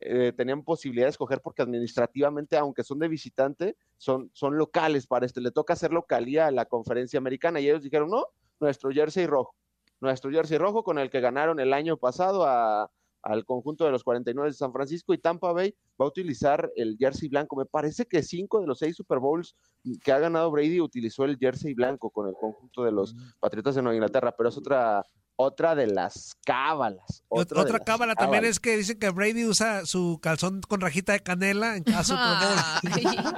eh, 0.00 0.32
tenían 0.36 0.62
posibilidad 0.62 1.06
de 1.06 1.10
escoger 1.10 1.40
porque 1.40 1.62
administrativamente, 1.62 2.56
aunque 2.56 2.84
son 2.84 2.98
de 2.98 3.08
visitante, 3.08 3.76
son, 3.96 4.30
son 4.34 4.56
locales 4.58 5.06
para 5.06 5.26
este. 5.26 5.40
Le 5.40 5.50
toca 5.50 5.72
hacer 5.72 5.92
localía 5.92 6.46
a 6.46 6.50
la 6.50 6.66
conferencia 6.66 7.18
americana 7.18 7.60
y 7.60 7.68
ellos 7.68 7.82
dijeron, 7.82 8.10
no, 8.10 8.26
nuestro 8.60 8.90
jersey 8.90 9.26
rojo. 9.26 9.54
Nuestro 10.00 10.30
jersey 10.30 10.58
rojo 10.58 10.84
con 10.84 10.98
el 10.98 11.10
que 11.10 11.20
ganaron 11.20 11.58
el 11.60 11.72
año 11.72 11.96
pasado 11.96 12.44
a- 12.46 12.90
al 13.26 13.44
conjunto 13.44 13.84
de 13.84 13.90
los 13.90 14.04
49 14.04 14.50
de 14.50 14.54
San 14.54 14.72
Francisco 14.72 15.12
y 15.12 15.18
Tampa 15.18 15.52
Bay 15.52 15.74
va 16.00 16.04
a 16.04 16.08
utilizar 16.08 16.70
el 16.76 16.96
jersey 16.96 17.28
blanco. 17.28 17.56
Me 17.56 17.66
parece 17.66 18.06
que 18.06 18.22
cinco 18.22 18.60
de 18.60 18.68
los 18.68 18.78
seis 18.78 18.94
Super 18.94 19.18
Bowls 19.18 19.56
que 20.02 20.12
ha 20.12 20.18
ganado 20.20 20.50
Brady 20.50 20.80
utilizó 20.80 21.24
el 21.24 21.36
jersey 21.36 21.74
blanco 21.74 22.10
con 22.10 22.28
el 22.28 22.34
conjunto 22.34 22.84
de 22.84 22.92
los 22.92 23.16
Patriotas 23.40 23.74
de 23.74 23.82
Nueva 23.82 23.96
Inglaterra, 23.96 24.34
pero 24.36 24.48
es 24.48 24.56
otra, 24.56 25.04
otra 25.38 25.74
de 25.74 25.86
las 25.86 26.34
cábalas. 26.46 27.22
Otra 27.28 27.56
de 27.62 27.68
otra 27.68 27.78
cábala 27.80 28.14
también 28.14 28.40
cábalas. 28.42 28.50
es 28.56 28.60
que 28.60 28.76
dicen 28.76 28.98
que 28.98 29.10
Brady 29.10 29.44
usa 29.44 29.84
su 29.84 30.18
calzón 30.22 30.62
con 30.62 30.80
rajita 30.80 31.12
de 31.12 31.20
canela 31.20 31.76
en 31.76 31.84
caso 31.84 32.16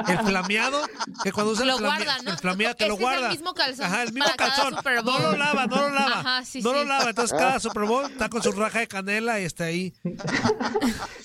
El 0.09 0.19
flameado, 0.27 0.81
que 1.25 1.33
cuando 1.33 1.53
usa 1.53 1.65
el, 1.65 1.71
Lo 1.71 1.79
flame- 1.79 2.05
guarda, 2.05 2.23
¿no? 2.23 2.31
el 2.31 2.39
flameado 2.39 2.75
que 2.77 2.87
lo 2.87 2.97
que 2.97 3.03
es 3.05 3.11
el 3.11 3.17
guarda. 3.19 3.29
mismo 3.31 3.55
calzón 3.55 3.85
Ajá, 3.87 4.03
el 4.05 4.13
mismo 4.13 4.31
calzón. 4.37 4.75
No 5.05 5.19
lo 5.19 5.37
lava, 5.37 5.67
no 5.67 5.77
lo 5.77 5.91
lava. 5.91 6.21
Ajá, 6.21 6.45
sí, 6.45 6.63
no 6.63 6.73
lo 6.73 6.83
sí. 6.83 6.89
lava. 6.89 7.11
Entonces 7.11 7.37
cada 7.39 7.59
Super 7.61 7.85
Bowl 7.85 8.05
está 8.11 8.29
con 8.29 8.43
su 8.43 8.53
raja 8.53 8.79
de 8.81 8.87
canela 8.89 9.41
y 9.41 9.45
está 9.45 9.65
ahí. 9.65 9.93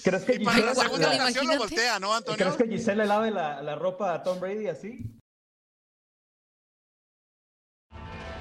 ¿Crees 0.03 0.24
que 0.24 0.36
Y 0.36 0.44
para 0.46 0.58
la 0.58 0.72
Giselle- 0.74 0.82
segunda 0.82 1.08
Imagínate. 1.08 1.22
ocasión 1.22 1.48
lo 1.48 1.58
voltea, 1.58 2.00
¿no, 2.00 2.13
Antonio? 2.15 2.38
¿Crees 2.38 2.56
que 2.58 2.68
Giselle 2.77 2.98
le 3.03 3.06
lave 3.06 3.32
la, 3.32 3.62
la 3.62 3.75
ropa 3.75 4.13
a 4.13 4.24
Tom 4.24 4.39
Brady 4.39 4.68
así? 4.68 5.00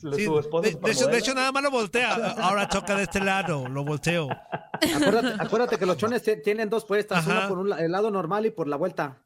Sí, 0.00 0.24
su 0.24 0.38
esposa 0.38 0.68
de, 0.68 0.74
de 0.74 0.78
hecho, 0.78 0.86
de 0.86 0.94
supermodelo. 0.94 1.16
hecho, 1.18 1.34
nada 1.34 1.52
más 1.52 1.62
lo 1.62 1.70
voltea. 1.70 2.14
Ahora 2.40 2.68
toca 2.68 2.94
de 2.96 3.02
este 3.04 3.20
lado, 3.20 3.68
lo 3.68 3.84
volteo. 3.84 4.28
Acuérdate, 4.94 5.42
acuérdate 5.42 5.78
que 5.78 5.86
los 5.86 5.96
chones 5.96 6.22
tienen 6.44 6.68
dos 6.68 6.84
puestas, 6.84 7.18
Ajá. 7.26 7.30
una 7.40 7.48
por 7.48 7.58
un 7.58 7.72
el 7.78 7.90
lado 7.92 8.10
normal 8.10 8.46
y 8.46 8.50
por 8.50 8.68
la 8.68 8.76
vuelta. 8.76 9.16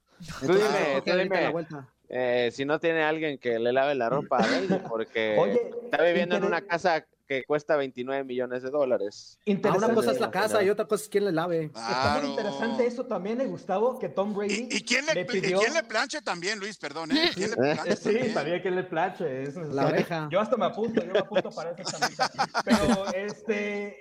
Tú 0.41 0.47
dime, 0.53 0.61
Entonces, 0.65 1.05
tú 1.05 1.19
dime. 1.19 1.43
la 1.43 1.51
vuelta. 1.51 1.89
Eh, 2.09 2.51
si 2.53 2.65
no 2.65 2.79
tiene 2.79 3.03
alguien 3.05 3.39
que 3.39 3.59
le 3.59 3.73
lave 3.73 3.95
la 3.95 4.09
ropa 4.11 4.37
a 4.39 4.47
Brady, 4.47 4.83
porque 4.89 5.37
Oye, 5.39 5.71
está 5.85 6.03
viviendo 6.03 6.37
en 6.37 6.45
una 6.45 6.61
casa 6.61 7.07
que 7.41 7.45
cuesta 7.45 7.77
29 7.77 8.25
millones 8.25 8.63
de 8.63 8.71
dólares. 8.71 9.39
Ah, 9.65 9.75
una 9.77 9.95
cosa 9.95 10.13
es 10.13 10.21
la 10.21 10.31
casa 10.31 10.63
y 10.63 10.71
otra 10.71 10.85
cosa 10.87 11.05
es 11.05 11.09
quién 11.09 11.25
le 11.25 11.33
lave. 11.33 11.65
Está 11.65 11.83
Claro. 12.03 12.21
muy 12.23 12.31
interesante 12.31 12.87
eso 12.87 13.07
también, 13.07 13.41
eh, 13.41 13.47
Gustavo, 13.47 13.99
que 13.99 14.09
Tom 14.09 14.35
Brady 14.35 14.69
¿Y, 14.71 14.77
y 14.77 14.81
quién 14.83 15.07
le, 15.07 15.15
le 15.15 15.21
y 15.23 15.25
pidió... 15.25 15.59
quién 15.61 15.73
le 15.75 15.83
planche 15.83 16.21
también, 16.23 16.59
Luis? 16.59 16.77
Perdón, 16.79 17.13
¿eh? 17.13 17.31
¿Quién 17.35 17.51
le 17.51 17.57
planche 17.57 17.93
Eh, 17.93 17.97
Sí, 17.97 18.03
también? 18.05 18.35
sabía 18.35 18.63
que 18.63 18.71
le 18.71 18.85
planche. 18.85 19.43
es 19.43 19.57
La 19.57 19.87
oreja. 19.87 20.29
Yo 20.31 20.41
hasta 20.41 20.57
me 20.57 20.67
apunto, 20.67 21.03
yo 21.05 21.13
me 21.13 21.19
apunto 21.19 21.51
para 21.51 21.71
esa 21.71 21.99
camisa. 21.99 22.31
Pero 22.65 23.13
este, 23.15 23.97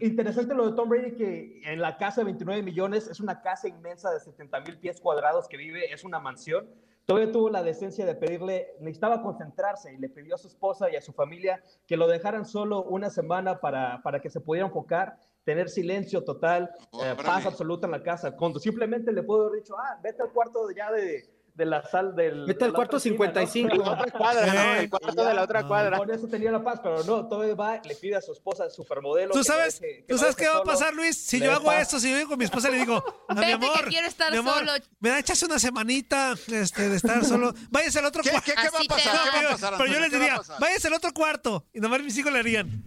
interesante 0.00 0.54
lo 0.54 0.70
de 0.70 0.76
Tom 0.76 0.88
Brady, 0.88 1.12
que 1.12 1.60
en 1.64 1.80
la 1.80 1.96
casa 1.96 2.20
de 2.22 2.26
29 2.26 2.62
millones 2.62 3.06
es 3.08 3.20
una 3.20 3.40
casa 3.42 3.68
inmensa 3.68 4.10
de 4.10 4.20
70 4.20 4.60
mil 4.60 4.78
pies 4.78 5.00
cuadrados 5.00 5.48
que 5.48 5.56
vive, 5.56 5.92
es 5.92 6.04
una 6.04 6.18
mansión. 6.20 6.68
Todavía 7.04 7.32
tuvo 7.32 7.50
la 7.50 7.62
decencia 7.62 8.06
de 8.06 8.14
pedirle, 8.14 8.74
necesitaba 8.80 9.22
concentrarse 9.22 9.92
y 9.92 9.98
le 9.98 10.08
pidió 10.08 10.36
a 10.36 10.38
su 10.38 10.48
esposa 10.48 10.90
y 10.90 10.96
a 10.96 11.00
su 11.00 11.12
familia 11.12 11.62
que 11.86 11.96
lo 11.96 12.06
dejaran 12.06 12.44
solo 12.44 12.84
una 12.84 13.10
semana 13.10 13.60
para, 13.60 14.00
para 14.02 14.20
que 14.20 14.30
se 14.30 14.40
pudiera 14.40 14.66
enfocar, 14.68 15.18
tener 15.44 15.68
silencio 15.68 16.22
total, 16.22 16.70
eh, 16.78 16.86
Órale. 16.92 17.22
paz 17.24 17.46
absoluta 17.46 17.86
en 17.86 17.92
la 17.92 18.02
casa. 18.02 18.36
Cuando 18.36 18.60
simplemente 18.60 19.12
le 19.12 19.22
puedo 19.22 19.46
haber 19.46 19.62
dicho, 19.62 19.74
ah, 19.76 19.98
vete 20.02 20.22
al 20.22 20.32
cuarto 20.32 20.70
ya 20.70 20.92
de, 20.92 21.24
de 21.54 21.66
la 21.66 21.82
sal 21.86 22.14
del... 22.16 22.46
Vete 22.46 22.64
al 22.64 22.72
cuarto 22.72 22.96
otra 22.96 23.42
esquina, 23.42 23.74
¿no? 23.74 23.84
55. 23.84 23.84
La 23.84 23.92
otra 23.92 24.10
cuadra, 24.12 24.46
¿no? 24.46 24.60
Eh, 24.74 24.78
El 24.84 24.90
cuarto 24.90 25.24
de 25.24 25.34
la 25.34 25.42
otra 25.42 25.66
cuadra. 25.66 25.98
Con 25.98 26.10
eso 26.10 26.26
tenía 26.28 26.50
la 26.50 26.64
paz, 26.64 26.80
pero 26.82 27.04
no, 27.04 27.28
todavía 27.28 27.54
va, 27.54 27.80
le 27.84 27.94
pide 27.94 28.16
a 28.16 28.22
su 28.22 28.32
esposa, 28.32 28.70
supermodelo. 28.70 29.32
¿Tú 29.32 29.40
que 29.40 29.44
sabes, 29.44 29.80
deje- 29.80 30.06
que 30.06 30.12
¿tú 30.14 30.18
sabes 30.18 30.34
qué 30.36 30.48
va 30.48 30.58
a 30.58 30.64
pasar, 30.64 30.94
Luis? 30.94 31.16
Si 31.16 31.38
Le 31.38 31.46
yo 31.46 31.52
hago 31.52 31.66
paz. 31.66 31.82
esto, 31.82 32.00
si 32.00 32.10
yo 32.10 32.16
digo 32.16 32.30
con 32.30 32.38
mi 32.38 32.44
esposa, 32.46 32.70
le 32.70 32.78
digo, 32.78 33.04
a 33.28 33.34
mi 33.34 33.40
Vete, 33.40 33.52
amor, 33.52 33.84
que 33.84 33.90
quiero 33.90 34.08
estar 34.08 34.32
mi 34.32 34.38
amor, 34.38 34.54
solo. 34.58 34.72
me 35.00 35.08
da 35.10 35.18
echas 35.18 35.42
una 35.42 35.58
semanita 35.58 36.34
este, 36.48 36.88
de 36.88 36.96
estar 36.96 37.24
solo. 37.24 37.52
Váyase 37.70 37.98
al 37.98 38.06
otro 38.06 38.22
¿Qué, 38.22 38.30
cuarto. 38.30 38.46
qué, 38.46 38.60
qué 38.60 38.68
va 38.70 38.78
a 38.80 38.84
pasar? 38.84 39.12
¿Qué 39.12 39.28
va 39.30 39.36
a 39.36 39.38
pero, 39.40 39.48
pasar, 39.50 39.74
pero 39.76 39.92
yo 39.92 40.00
les 40.00 40.10
¿Qué 40.10 40.16
va 40.18 40.24
a 40.24 40.28
diría, 40.40 40.58
váyase 40.58 40.88
al 40.88 40.94
otro 40.94 41.12
cuarto. 41.12 41.66
Y 41.74 41.80
nomás 41.80 42.02
mis 42.02 42.16
hijos 42.16 42.32
le 42.32 42.38
harían. 42.38 42.82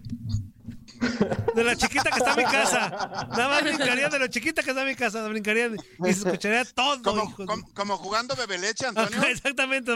De 1.54 1.64
la 1.64 1.76
chiquita 1.76 2.10
que 2.10 2.18
está 2.18 2.32
en 2.32 2.36
mi 2.38 2.44
casa. 2.44 2.88
Nada 3.30 3.48
más 3.48 3.62
brincarían 3.62 4.10
de 4.10 4.18
lo 4.18 4.26
chiquita 4.28 4.62
que 4.62 4.70
está 4.70 4.82
en 4.82 4.88
mi 4.88 4.94
casa. 4.94 5.26
Brincarían 5.28 5.76
y 5.76 6.12
se 6.12 6.28
escucharía 6.28 6.64
todo. 6.64 7.02
Como, 7.02 7.24
hijos 7.24 7.38
de- 7.38 7.46
como, 7.46 7.74
como 7.74 7.96
jugando 7.96 8.34
bebeleche, 8.36 8.86
Antonio. 8.86 9.18
Ajá, 9.18 9.30
exactamente. 9.30 9.92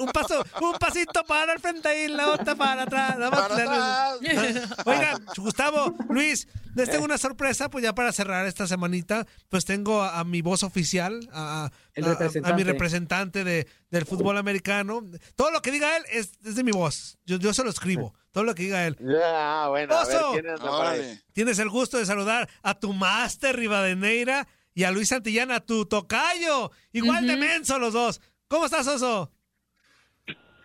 Un 0.00 0.08
paso, 0.12 0.44
un 0.60 0.72
pasito 0.78 1.24
para 1.24 1.52
el 1.52 1.60
frente 1.60 2.04
y 2.04 2.08
la 2.08 2.30
otra 2.30 2.54
para 2.54 2.82
atrás. 2.84 3.18
Nada 3.18 3.30
más 3.30 3.40
Para 3.40 3.54
darle- 3.56 4.42
atrás. 4.62 4.78
Oigan, 4.86 5.24
Gustavo, 5.36 5.94
Luis, 6.08 6.48
les 6.74 6.90
tengo 6.90 7.04
una 7.04 7.18
sorpresa, 7.18 7.68
pues 7.68 7.84
ya 7.84 7.94
para 7.94 8.12
cerrar 8.12 8.46
esta 8.46 8.66
semanita, 8.66 9.26
pues 9.48 9.64
tengo 9.64 10.02
a, 10.02 10.20
a 10.20 10.24
mi 10.24 10.40
voz 10.42 10.62
oficial, 10.62 11.28
a, 11.32 11.64
a- 11.66 11.72
El 11.94 12.04
a- 12.04 12.06
a 12.06 12.10
representante. 12.12 12.56
mi 12.56 12.64
representante 12.64 13.44
de, 13.44 13.66
del 13.90 14.06
fútbol 14.06 14.38
americano. 14.38 15.02
Todo 15.36 15.50
lo 15.50 15.60
que 15.62 15.70
diga 15.70 15.96
él 15.96 16.04
es, 16.10 16.32
es 16.44 16.54
de 16.54 16.64
mi 16.64 16.72
voz. 16.72 17.18
Yo, 17.26 17.36
yo 17.36 17.52
se 17.52 17.62
lo 17.64 17.70
escribo. 17.70 18.14
Todo 18.32 18.44
lo 18.44 18.54
que 18.54 18.62
diga 18.64 18.86
él. 18.86 18.96
Ah, 19.24 19.66
bueno, 19.68 19.94
a 19.94 20.04
ver 20.06 20.16
Oso. 20.16 20.32
quién 20.32 20.48
anda. 20.48 20.94
Tienes 21.32 21.58
el 21.58 21.68
gusto 21.68 21.98
de 21.98 22.06
saludar 22.06 22.48
a 22.62 22.74
tu 22.78 22.92
máster 22.92 23.54
Rivadeneira 23.56 24.46
y 24.74 24.84
a 24.84 24.90
Luis 24.90 25.08
Santillana, 25.10 25.60
tu 25.60 25.84
tocayo. 25.84 26.70
Igual 26.92 27.26
de 27.26 27.36
menso 27.36 27.78
los 27.78 27.92
dos. 27.92 28.20
¿Cómo 28.48 28.64
estás, 28.64 28.88
Oso? 28.88 29.30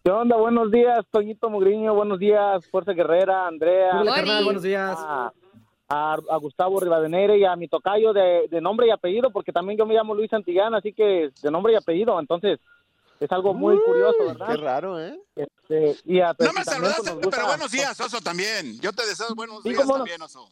¿Qué 0.03 0.11
onda? 0.11 0.37
Buenos 0.37 0.71
días, 0.71 1.05
Toñito 1.11 1.49
Mugriño. 1.49 1.93
Buenos 1.93 2.17
días, 2.19 2.65
Fuerza 2.71 2.93
Guerrera, 2.93 3.47
Andrea. 3.47 3.91
Carnal, 4.05 4.45
buenos 4.45 4.63
días. 4.63 4.95
A, 4.97 5.31
a- 5.89 6.17
a 6.29 6.37
Gustavo 6.37 6.79
Rivadeneira 6.79 7.35
y 7.35 7.43
a 7.43 7.55
mi 7.57 7.67
tocayo 7.67 8.13
de, 8.13 8.47
de 8.49 8.61
nombre 8.61 8.87
y 8.87 8.91
apellido, 8.91 9.31
porque 9.31 9.51
también 9.51 9.77
yo 9.77 9.85
me 9.85 9.93
llamo 9.93 10.15
Luis 10.15 10.29
Santillana, 10.29 10.77
así 10.77 10.93
que 10.93 11.29
de 11.41 11.51
nombre 11.51 11.73
y 11.73 11.75
apellido. 11.75 12.17
Entonces, 12.19 12.59
es 13.19 13.31
algo 13.31 13.53
muy 13.53 13.77
curioso, 13.81 14.17
Qué 14.19 14.25
¿verdad? 14.25 14.57
raro, 14.57 14.99
¿eh? 14.99 15.19
Este, 15.35 15.95
y 16.05 16.19
a, 16.19 16.27
No 16.29 16.35
pues, 16.37 16.53
me 16.53 16.63
saludaste, 16.63 17.01
pues, 17.03 17.15
gusta- 17.15 17.29
pero 17.31 17.47
buenos 17.47 17.71
días, 17.71 17.99
Oso, 17.99 18.19
también. 18.21 18.79
Yo 18.79 18.91
te 18.91 19.05
deseo 19.05 19.33
buenos 19.35 19.63
Sí, 19.63 19.69
días 19.69 19.87
no. 19.87 19.93
también, 19.95 20.21
Oso. 20.21 20.49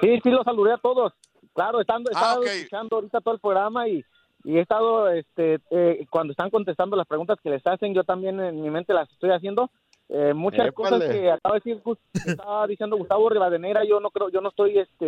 Sí, 0.00 0.18
sí, 0.22 0.30
los 0.30 0.44
saludé 0.44 0.72
a 0.72 0.78
todos. 0.78 1.12
Claro, 1.54 1.80
estando, 1.80 2.10
he 2.10 2.14
Ah, 2.16 2.20
estado 2.20 2.42
escuchando 2.44 2.96
ahorita 2.96 3.20
todo 3.20 3.34
el 3.34 3.40
programa 3.40 3.88
y, 3.88 4.04
y 4.44 4.56
he 4.56 4.60
estado, 4.60 5.08
este, 5.10 5.58
eh, 5.70 6.06
cuando 6.10 6.32
están 6.32 6.50
contestando 6.50 6.96
las 6.96 7.06
preguntas 7.06 7.38
que 7.42 7.50
les 7.50 7.66
hacen, 7.66 7.94
yo 7.94 8.04
también 8.04 8.40
en 8.40 8.60
mi 8.62 8.70
mente 8.70 8.92
las 8.94 9.10
estoy 9.10 9.30
haciendo. 9.30 9.70
Eh, 10.08 10.34
muchas 10.34 10.66
Épale. 10.66 10.72
cosas 10.74 11.02
que 11.10 11.30
acaba 11.30 11.54
de 11.54 11.60
decir, 11.64 11.82
Gus- 11.82 11.98
estaba 12.26 12.66
diciendo 12.66 12.96
Gustavo 12.96 13.28
Rivadeneira, 13.30 13.84
yo 13.84 13.98
no 14.00 14.10
creo, 14.10 14.28
yo 14.30 14.40
no 14.40 14.50
estoy, 14.50 14.78
este, 14.78 15.02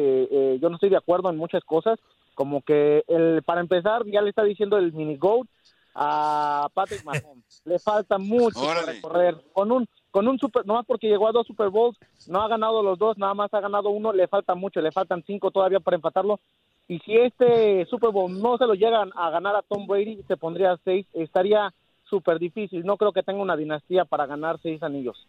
eh, 0.55 0.59
yo 0.61 0.69
no 0.71 0.77
estoy 0.77 0.89
de 0.91 0.97
acuerdo 0.97 1.29
en 1.31 1.37
muchas 1.37 1.63
cosas. 1.65 1.99
Como 2.35 2.63
que 2.63 3.05
el, 3.07 3.43
para 3.45 3.61
empezar, 3.61 4.05
ya 4.07 4.21
le 4.23 4.31
está 4.31 4.43
diciendo 4.45 4.77
el 4.79 4.93
mini 4.93 5.17
goat 5.17 5.47
a 5.95 6.69
Patrick 6.75 7.05
Mahomes. 7.05 7.63
le 7.65 7.79
falta 7.79 8.19
mucho 8.19 8.61
por 8.61 8.69
Órale. 8.71 8.93
recorrer. 8.93 9.37
Con 9.53 9.71
un, 9.73 9.87
con 10.11 10.27
un 10.29 10.39
super, 10.39 10.67
nomás 10.67 10.85
porque 10.87 11.09
llegó 11.09 11.29
a 11.29 11.33
dos 11.33 11.47
Super 11.47 11.71
Bowls, 11.71 11.97
no 12.29 12.43
ha 12.43 12.49
ganado 12.49 12.83
los 12.83 12.99
dos, 12.99 13.17
nada 13.19 13.35
más 13.35 13.53
ha 13.55 13.61
ganado 13.61 13.91
uno, 13.91 14.13
le 14.13 14.29
falta 14.29 14.55
mucho, 14.55 14.81
le 14.81 14.93
faltan 14.93 15.23
cinco 15.27 15.51
todavía 15.51 15.81
para 15.81 15.97
empatarlo. 15.97 16.41
Y 16.89 16.99
si 17.01 17.17
este 17.17 17.87
Super 17.87 18.11
Bowl 18.11 18.41
no 18.41 18.59
se 18.59 18.67
lo 18.67 18.75
llegan 18.75 19.11
a 19.17 19.31
ganar 19.31 19.57
a 19.57 19.63
Tom 19.63 19.87
Brady, 19.87 20.23
se 20.29 20.37
pondría 20.37 20.73
a 20.73 20.79
seis, 20.85 21.07
estaría 21.15 21.73
súper 22.05 22.39
difícil. 22.39 22.85
No 22.85 22.97
creo 22.97 23.13
que 23.13 23.23
tenga 23.23 23.41
una 23.41 23.57
dinastía 23.57 24.05
para 24.05 24.27
ganar 24.27 24.59
seis 24.63 24.83
anillos. 24.83 25.27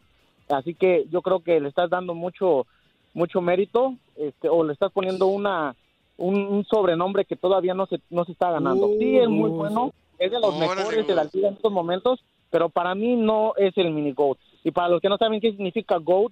Así 0.49 0.75
que 0.75 1.05
yo 1.09 1.21
creo 1.21 1.39
que 1.39 1.59
le 1.59 1.69
estás 1.69 1.89
dando 1.89 2.13
mucho, 2.13 2.67
mucho 3.13 3.41
mérito, 3.41 3.95
este, 4.17 4.49
o 4.49 4.63
le 4.63 4.73
estás 4.73 4.91
poniendo 4.91 5.27
una, 5.27 5.75
un, 6.17 6.35
un 6.35 6.65
sobrenombre 6.65 7.25
que 7.25 7.35
todavía 7.35 7.73
no 7.73 7.85
se, 7.85 8.01
no 8.09 8.25
se 8.25 8.33
está 8.33 8.51
ganando. 8.51 8.89
Sí, 8.99 9.17
es 9.17 9.29
muy 9.29 9.49
Uh, 9.49 9.55
bueno, 9.55 9.93
es 10.19 10.31
de 10.31 10.39
los 10.39 10.53
Órale, 10.55 10.75
mejores 10.75 11.07
de 11.07 11.15
la 11.15 11.23
liga 11.31 11.47
en 11.49 11.53
estos 11.55 11.71
momentos, 11.71 12.23
pero 12.49 12.69
para 12.69 12.95
mí 12.95 13.15
no 13.15 13.53
es 13.57 13.77
el 13.77 13.91
mini 13.91 14.11
GOAT. 14.13 14.37
Y 14.63 14.71
para 14.71 14.89
los 14.89 15.01
que 15.01 15.09
no 15.09 15.17
saben 15.17 15.39
qué 15.41 15.51
significa 15.51 15.97
GOAT, 15.97 16.31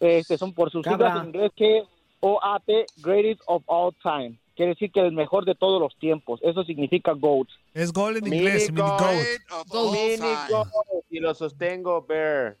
este, 0.00 0.36
son 0.38 0.52
por 0.52 0.70
sus 0.70 0.82
Cabra. 0.84 1.08
siglas 1.08 1.22
en 1.22 1.28
inglés 1.34 1.52
que 1.56 1.82
O-A-T, 2.20 2.86
Greatest 3.02 3.42
of 3.46 3.62
All 3.66 3.94
Time. 4.02 4.38
Quiere 4.56 4.70
decir 4.74 4.90
que 4.92 5.00
el 5.00 5.12
mejor 5.12 5.44
de 5.44 5.54
todos 5.54 5.80
los 5.80 5.96
tiempos. 5.96 6.40
Eso 6.42 6.62
significa 6.64 7.12
GOAT. 7.12 7.48
Es 7.74 7.92
gol 7.92 8.16
en 8.16 8.24
Mini 8.24 8.36
inglés, 8.36 8.70
mini 8.70 8.82
goat. 8.82 9.00
goat. 9.00 9.92
Mini 9.92 10.16
goat, 10.50 10.68
y 11.10 11.18
lo 11.20 11.34
sostengo, 11.34 12.02
Bear. 12.02 12.56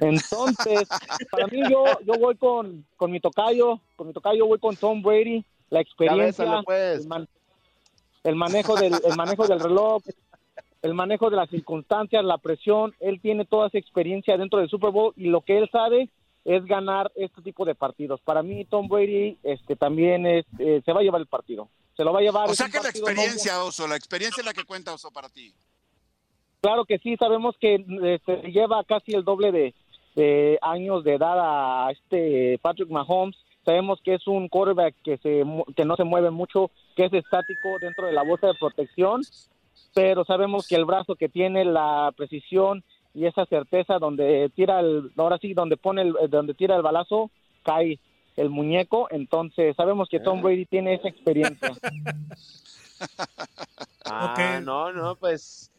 Entonces, 0.00 0.88
para 1.30 1.46
mí 1.48 1.60
yo, 1.70 1.84
yo 2.04 2.14
voy 2.20 2.36
con, 2.36 2.84
con 2.96 3.10
mi 3.10 3.20
tocayo, 3.20 3.80
con 3.96 4.08
mi 4.08 4.12
tocayo 4.12 4.46
voy 4.46 4.58
con 4.58 4.76
Tom 4.76 5.02
Brady, 5.02 5.44
la 5.70 5.80
experiencia, 5.80 6.62
pues. 6.64 7.00
el, 7.00 7.08
man- 7.08 7.28
el 8.24 8.36
manejo 8.36 8.76
del, 8.76 8.94
el 9.04 9.16
manejo 9.16 9.46
del 9.46 9.60
reloj, 9.60 10.02
el 10.82 10.94
manejo 10.94 11.30
de 11.30 11.36
las 11.36 11.50
circunstancias, 11.50 12.24
la 12.24 12.38
presión, 12.38 12.94
él 13.00 13.20
tiene 13.20 13.44
toda 13.44 13.68
esa 13.68 13.78
experiencia 13.78 14.36
dentro 14.36 14.58
del 14.58 14.68
Super 14.68 14.90
Bowl 14.90 15.12
y 15.16 15.26
lo 15.26 15.40
que 15.40 15.58
él 15.58 15.68
sabe 15.72 16.08
es 16.44 16.64
ganar 16.64 17.10
este 17.14 17.42
tipo 17.42 17.64
de 17.64 17.74
partidos. 17.74 18.20
Para 18.20 18.42
mí 18.42 18.64
Tom 18.64 18.88
Brady 18.88 19.38
este 19.42 19.76
también 19.76 20.26
es 20.26 20.46
eh, 20.58 20.80
se 20.84 20.92
va 20.92 21.00
a 21.00 21.02
llevar 21.02 21.20
el 21.20 21.26
partido. 21.26 21.68
Se 21.96 22.04
lo 22.04 22.12
va 22.12 22.20
a 22.20 22.22
llevar. 22.22 22.48
O 22.48 22.54
sea 22.54 22.68
que 22.68 22.80
la 22.80 22.90
experiencia, 22.90 23.62
Oso, 23.64 23.88
la 23.88 23.96
experiencia 23.96 24.40
es 24.40 24.46
la 24.46 24.54
que 24.54 24.64
cuenta, 24.64 24.94
Oso, 24.94 25.10
para 25.10 25.28
ti. 25.28 25.52
Claro 26.60 26.84
que 26.84 26.98
sí, 26.98 27.16
sabemos 27.16 27.56
que 27.60 27.74
eh, 27.74 28.20
se 28.24 28.36
lleva 28.50 28.82
casi 28.84 29.12
el 29.12 29.24
doble 29.24 29.52
de, 29.52 29.74
de 30.14 30.58
años 30.62 31.04
de 31.04 31.14
edad 31.14 31.38
a 31.38 31.90
este 31.90 32.58
Patrick 32.62 32.88
Mahomes. 32.88 33.36
Sabemos 33.68 34.00
que 34.02 34.14
es 34.14 34.26
un 34.26 34.48
quarterback 34.48 34.94
que, 35.04 35.18
se, 35.18 35.44
que 35.76 35.84
no 35.84 35.94
se 35.94 36.04
mueve 36.04 36.30
mucho, 36.30 36.70
que 36.96 37.04
es 37.04 37.12
estático 37.12 37.78
dentro 37.78 38.06
de 38.06 38.12
la 38.12 38.22
bolsa 38.22 38.46
de 38.46 38.54
protección, 38.54 39.20
pero 39.92 40.24
sabemos 40.24 40.66
que 40.66 40.74
el 40.74 40.86
brazo 40.86 41.16
que 41.16 41.28
tiene, 41.28 41.66
la 41.66 42.10
precisión 42.16 42.82
y 43.12 43.26
esa 43.26 43.44
certeza 43.44 43.98
donde 43.98 44.50
tira 44.56 44.80
el, 44.80 45.12
ahora 45.18 45.36
sí, 45.36 45.52
donde 45.52 45.76
pone 45.76 46.00
el, 46.00 46.14
donde 46.30 46.54
tira 46.54 46.76
el 46.76 46.82
balazo, 46.82 47.30
cae 47.62 48.00
el 48.38 48.48
muñeco, 48.48 49.06
entonces 49.10 49.76
sabemos 49.76 50.08
que 50.08 50.20
Tom 50.20 50.40
Brady 50.40 50.64
tiene 50.64 50.94
esa 50.94 51.08
experiencia. 51.08 51.74
Ah, 54.06 54.32
Ok. 54.32 54.64
no, 54.64 54.92
no, 54.94 55.16
pues 55.16 55.70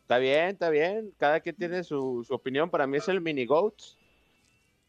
está 0.00 0.16
bien, 0.16 0.48
está 0.48 0.70
bien. 0.70 1.12
Cada 1.18 1.40
quien 1.40 1.54
tiene 1.54 1.84
su, 1.84 2.24
su 2.26 2.32
opinión. 2.34 2.70
Para 2.70 2.86
mí 2.86 2.96
es 2.96 3.08
el 3.08 3.20
mini 3.20 3.44
GOAT. 3.44 3.74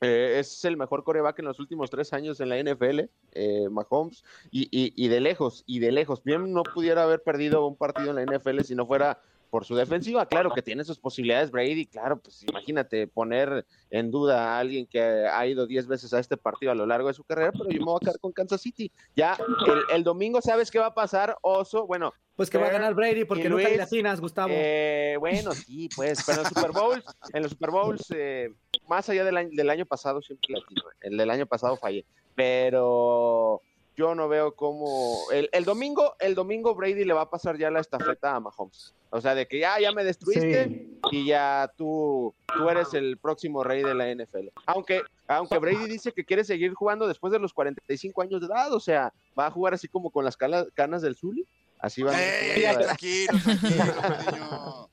Eh, 0.02 0.40
es 0.40 0.66
el 0.66 0.78
mejor 0.78 1.04
coreback 1.04 1.40
en 1.40 1.46
los 1.46 1.60
últimos 1.60 1.90
tres 1.90 2.12
años 2.14 2.40
en 2.40 2.50
la 2.50 2.58
NFL, 2.58 3.10
eh, 3.32 3.70
Mahomes, 3.70 4.24
y, 4.52 4.64
y, 4.64 4.94
y 4.96 5.08
de 5.08 5.22
lejos, 5.22 5.64
y 5.66 5.80
de 5.80 5.92
lejos. 5.92 6.24
Bien, 6.24 6.52
no 6.52 6.64
pudiera 6.64 7.04
haber 7.04 7.24
perdido 7.24 7.66
un 7.66 7.76
partido 7.76 8.10
en 8.10 8.16
la 8.18 8.38
NFL 8.38 8.62
si 8.62 8.76
no 8.76 8.86
fuera 8.86 9.20
por 9.50 9.64
su 9.64 9.76
defensiva. 9.76 10.26
Claro 10.26 10.52
que 10.52 10.62
tiene 10.62 10.84
sus 10.84 11.00
posibilidades 11.00 11.50
Brady, 11.50 11.86
claro, 11.86 12.18
pues 12.18 12.44
imagínate 12.44 13.08
poner 13.08 13.66
en 13.90 14.12
duda 14.12 14.56
a 14.56 14.60
alguien 14.60 14.86
que 14.86 15.00
ha 15.00 15.48
ido 15.48 15.66
10 15.66 15.88
veces 15.88 16.14
a 16.14 16.20
este 16.20 16.36
partido 16.36 16.74
a 16.74 16.76
lo 16.76 16.86
largo 16.86 17.08
de 17.08 17.14
su 17.14 17.24
carrera, 17.24 17.54
pero 17.54 17.70
yo 17.70 17.80
me 17.80 17.86
voy 17.86 17.96
a 17.96 18.00
quedar 18.06 18.20
con 18.20 18.34
Kansas 18.34 18.62
City. 18.62 18.92
Ya 19.16 19.38
el, 19.66 19.96
el 19.96 20.04
domingo, 20.04 20.42
¿sabes 20.42 20.70
qué 20.70 20.80
va 20.80 20.88
a 20.88 20.94
pasar, 20.94 21.38
Oso? 21.42 21.88
Bueno, 21.88 22.14
Pues 22.36 22.50
que 22.50 22.58
va 22.58 22.68
a 22.68 22.72
ganar 22.72 22.94
Brady 22.94 23.24
porque 23.26 23.46
y 23.48 23.50
nunca 23.50 23.64
le 23.64 23.70
Luis, 23.70 23.78
latinas, 23.80 24.20
Gustavo. 24.20 24.50
eh, 24.52 25.16
bueno, 25.20 25.52
sí, 25.54 25.90
pues, 25.96 26.24
pero 26.26 26.40
en 26.40 26.44
los 26.44 26.50
Super 26.54 26.72
Bowls, 26.72 27.06
en 27.34 27.42
los 27.44 27.52
Super 27.52 27.72
Bowls, 27.72 28.06
eh, 28.16 28.50
más 28.88 29.08
allá 29.10 29.24
del 29.24 29.38
año, 29.38 29.50
del 29.54 29.70
año 29.70 29.86
pasado, 29.86 30.22
siempre 30.22 30.54
latino. 30.54 30.82
El 31.02 31.18
del 31.18 31.30
año 31.30 31.46
pasado 31.46 31.78
fallé, 31.78 32.06
pero 32.36 33.62
yo 33.96 34.14
no 34.16 34.28
veo 34.28 34.54
cómo 34.56 35.18
el, 35.32 35.50
el 35.54 35.64
domingo, 35.64 36.16
el 36.20 36.36
domingo 36.36 36.76
Brady 36.76 37.06
le 37.06 37.14
va 37.14 37.22
a 37.22 37.30
pasar 37.30 37.58
ya 37.58 37.72
la 37.72 37.80
estafeta 37.80 38.36
a 38.36 38.40
Mahomes. 38.42 38.94
O 39.12 39.22
sea, 39.22 39.34
de 39.34 39.48
que 39.48 39.60
ya, 39.60 39.80
ya 39.80 39.94
me 39.94 40.04
destruiste 40.04 40.66
Sí. 40.66 41.00
y 41.12 41.28
ya 41.28 41.72
tú, 41.78 42.34
tú 42.54 42.68
eres 42.70 42.94
el 42.94 43.18
próximo 43.18 43.64
rey 43.64 43.82
de 43.82 43.94
la 43.96 44.14
NFL. 44.14 44.50
Aunque, 44.66 45.02
aunque 45.28 45.58
Brady 45.58 45.88
dice 45.88 46.12
que 46.12 46.26
quiere 46.26 46.44
seguir 46.44 46.74
jugando 46.74 47.08
después 47.08 47.32
de 47.32 47.40
los 47.40 47.54
45 47.54 48.22
años 48.22 48.42
de 48.42 48.48
edad, 48.48 48.74
o 48.74 48.80
sea, 48.82 49.14
va 49.40 49.46
a 49.48 49.52
jugar 49.52 49.74
así 49.74 49.88
como 49.88 50.10
con 50.10 50.26
las 50.26 50.36
canas 50.36 51.02
del 51.02 51.16
Zully. 51.16 51.48
Así 51.86 52.02
va. 52.02 52.12
Ey, 52.20 52.64
tranquilo, 52.64 53.34
tranquilo, 53.44 53.84
Fredinho. 54.02 54.90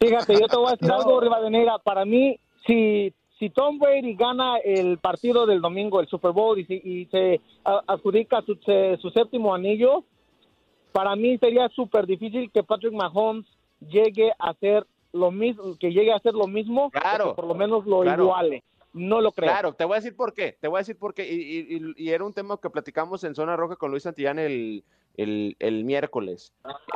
Fíjate, 0.00 0.32
yo 0.40 0.46
te 0.48 0.56
voy 0.56 0.68
a 0.68 0.70
decir 0.72 0.88
No. 0.88 0.94
algo, 0.96 1.20
Rivadeneira. 1.20 1.78
Para 1.78 2.04
mí, 2.06 2.38
si, 2.66 3.12
si 3.38 3.50
Tom 3.50 3.78
Brady 3.78 4.14
gana 4.14 4.56
el 4.64 4.96
partido 4.98 5.44
del 5.46 5.60
domingo, 5.60 6.00
el 6.00 6.08
Super 6.08 6.32
Bowl, 6.32 6.58
y, 6.58 6.64
si- 6.64 6.80
y 6.82 7.04
se 7.06 7.40
a- 7.64 7.82
adjudica 7.86 8.40
su, 8.42 8.54
se- 8.64 8.96
su 8.96 9.10
séptimo 9.10 9.54
anillo, 9.54 10.04
para 10.92 11.14
mí 11.16 11.36
sería 11.36 11.68
súper 11.68 12.06
difícil 12.06 12.50
que 12.50 12.62
Patrick 12.62 12.94
Mahomes 12.94 13.44
llegue 13.80 14.32
a 14.38 14.50
hacer 14.50 14.86
lo 15.12 15.30
mismo, 15.30 15.76
que 15.78 15.92
llegue 15.92 16.12
a 16.12 16.16
hacer 16.16 16.32
lo 16.32 16.46
mismo, 16.46 16.86
o 16.86 16.90
Claro. 16.90 17.28
que 17.30 17.34
por 17.34 17.46
lo 17.46 17.54
menos 17.54 17.84
lo 17.86 18.00
Claro. 18.00 18.24
iguale. 18.24 18.62
No 18.92 19.20
lo 19.20 19.32
creo. 19.32 19.48
Claro, 19.50 19.72
te 19.74 19.84
voy 19.84 19.94
a 19.94 20.00
decir 20.00 20.14
por 20.16 20.34
qué. 20.34 20.56
Te 20.60 20.68
voy 20.68 20.78
a 20.78 20.80
decir 20.80 20.96
por 20.98 21.14
qué. 21.14 21.30
Y, 21.32 21.60
y- 21.76 21.94
y- 21.96 22.10
era 22.10 22.24
un 22.24 22.32
tema 22.34 22.58
que 22.60 22.68
platicamos 22.70 23.24
en 23.24 23.34
Zona 23.34 23.56
Roja 23.56 23.76
con 23.76 23.90
Luis 23.90 24.02
Santillán 24.02 24.38
el, 24.38 24.84
el, 25.16 25.84
miércoles. 25.84 26.52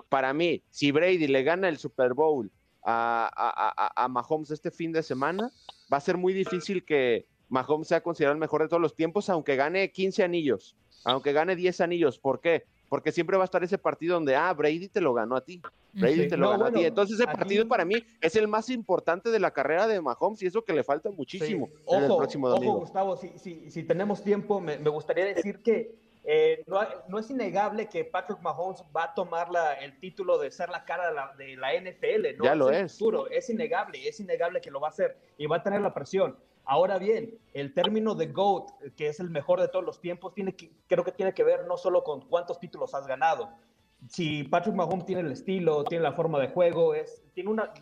Para 0.09 0.33
mí, 0.33 0.62
si 0.71 0.91
Brady 0.93 1.26
le 1.26 1.43
gana 1.43 1.69
el 1.69 1.79
Super 1.79 2.12
Bowl 2.15 2.50
a, 2.83 3.31
a, 3.35 3.87
a- 3.87 4.05
a 4.05 4.09
Mahomes 4.09 4.50
este 4.50 4.71
fin 4.71 4.93
de 4.93 5.03
semana, 5.03 5.50
va 5.93 5.97
a 5.97 6.00
ser 6.00 6.17
muy 6.17 6.33
difícil 6.35 6.85
que 6.85 7.26
Mahomes 7.49 7.88
sea 7.88 8.03
considerado 8.03 8.35
el 8.35 8.41
mejor 8.41 8.62
de 8.62 8.69
todos 8.69 8.83
los 8.83 8.95
tiempos, 8.95 9.31
aunque 9.31 9.57
gane 9.57 9.91
15 9.91 10.23
anillos, 10.23 10.76
aunque 11.05 11.33
gane 11.33 11.57
10 11.57 11.81
anillos. 11.81 12.18
¿Por 12.18 12.40
qué? 12.40 12.64
Porque 12.88 13.11
siempre 13.12 13.37
va 13.37 13.44
a 13.44 13.47
estar 13.47 13.64
ese 13.64 13.79
partido 13.79 14.14
donde, 14.14 14.37
ah, 14.37 14.53
Brady 14.53 14.88
te 14.88 15.01
lo 15.01 15.12
ganó 15.14 15.35
a 15.37 15.40
ti. 15.40 15.61
Brady 16.00 16.22
Sí. 16.24 16.28
te 16.28 16.37
lo 16.37 16.44
No, 16.46 16.50
ganó 16.52 16.64
a 16.64 16.68
bueno, 16.68 16.78
ti. 16.80 16.85
Entonces, 16.87 17.14
ese 17.18 17.28
aquí- 17.28 17.38
partido 17.38 17.68
para 17.68 17.85
mí 17.85 17.94
es 18.20 18.37
el 18.37 18.48
más 18.48 18.68
importante 18.70 19.30
de 19.30 19.40
la 19.40 19.50
carrera 19.50 19.87
de 19.87 20.00
Mahomes 20.00 20.42
y 20.42 20.46
eso 20.46 20.62
que 20.64 20.72
le 20.72 20.85
falta 20.85 21.11
muchísimo 21.11 21.66
Sí. 21.68 21.72
en 21.88 22.04
el 22.04 22.11
Ojo, 22.11 22.18
próximo 22.18 22.46
ojo, 22.48 22.54
domingo. 22.56 22.78
Gustavo, 22.80 23.16
si, 23.16 23.38
si, 23.38 23.70
si 23.70 23.82
tenemos 23.82 24.22
tiempo, 24.22 24.61
me, 24.61 24.78
me 24.78 24.90
gustaría 24.90 25.24
decir 25.24 25.62
que 25.62 26.06
eh, 26.28 26.64
no, 26.66 26.80
no 27.06 27.20
es 27.20 27.30
innegable 27.30 27.87
que 27.88 28.04
Patrick 28.04 28.40
Mahomes 28.42 28.82
va 28.96 29.04
a 29.04 29.14
tomar 29.14 29.48
la- 29.48 29.74
el 29.74 29.96
título 30.00 30.38
de 30.38 30.50
ser 30.50 30.68
la 30.70 30.85
cara 30.85 31.09
de 31.09 31.14
la, 31.14 31.35
de 31.38 31.56
la 31.56 31.72
NFL. 31.74 32.37
¿no? 32.37 32.44
Ya 32.44 32.54
lo 32.56 32.68
es. 32.70 32.92
futuro, 32.98 33.28
Es 33.28 33.48
innegable, 33.48 34.09
es 34.09 34.18
innegable 34.18 34.61
que 34.61 34.72
lo 34.72 34.80
va 34.80 34.88
a 34.88 34.90
hacer 34.90 35.16
y 35.38 35.46
va 35.46 35.59
a 35.59 35.62
tener 35.62 35.80
la 35.80 35.94
presión. 35.94 36.37
Ahora 36.64 36.98
bien, 36.98 37.38
el 37.54 37.72
término 37.72 38.16
de 38.16 38.26
GOAT, 38.26 38.70
que 38.96 39.06
es 39.06 39.20
el 39.20 39.30
mejor 39.30 39.61
de 39.61 39.68
todos 39.68 39.85
los 39.85 40.00
tiempos, 40.00 40.35
tiene 40.35 40.56
que, 40.56 40.72
creo 40.88 41.04
que 41.04 41.12
tiene 41.12 41.32
que 41.32 41.44
ver 41.44 41.64
no 41.68 41.76
solo 41.76 42.02
con 42.02 42.20
cuántos 42.22 42.59
títulos 42.59 42.92
has 42.92 43.06
ganado, 43.06 43.48
si 44.09 44.44
Patrick 44.44 44.74
Mahomes 44.74 45.06
tiene 45.06 45.22
el 45.22 45.32
estilo, 45.32 45.85
tiene 45.85 46.04
la 46.04 46.12
forma 46.12 46.38
de 46.38 46.48
juego, 46.48 46.94
es, 46.94 47.22
tiene 47.35 47.50
una, 47.50 47.72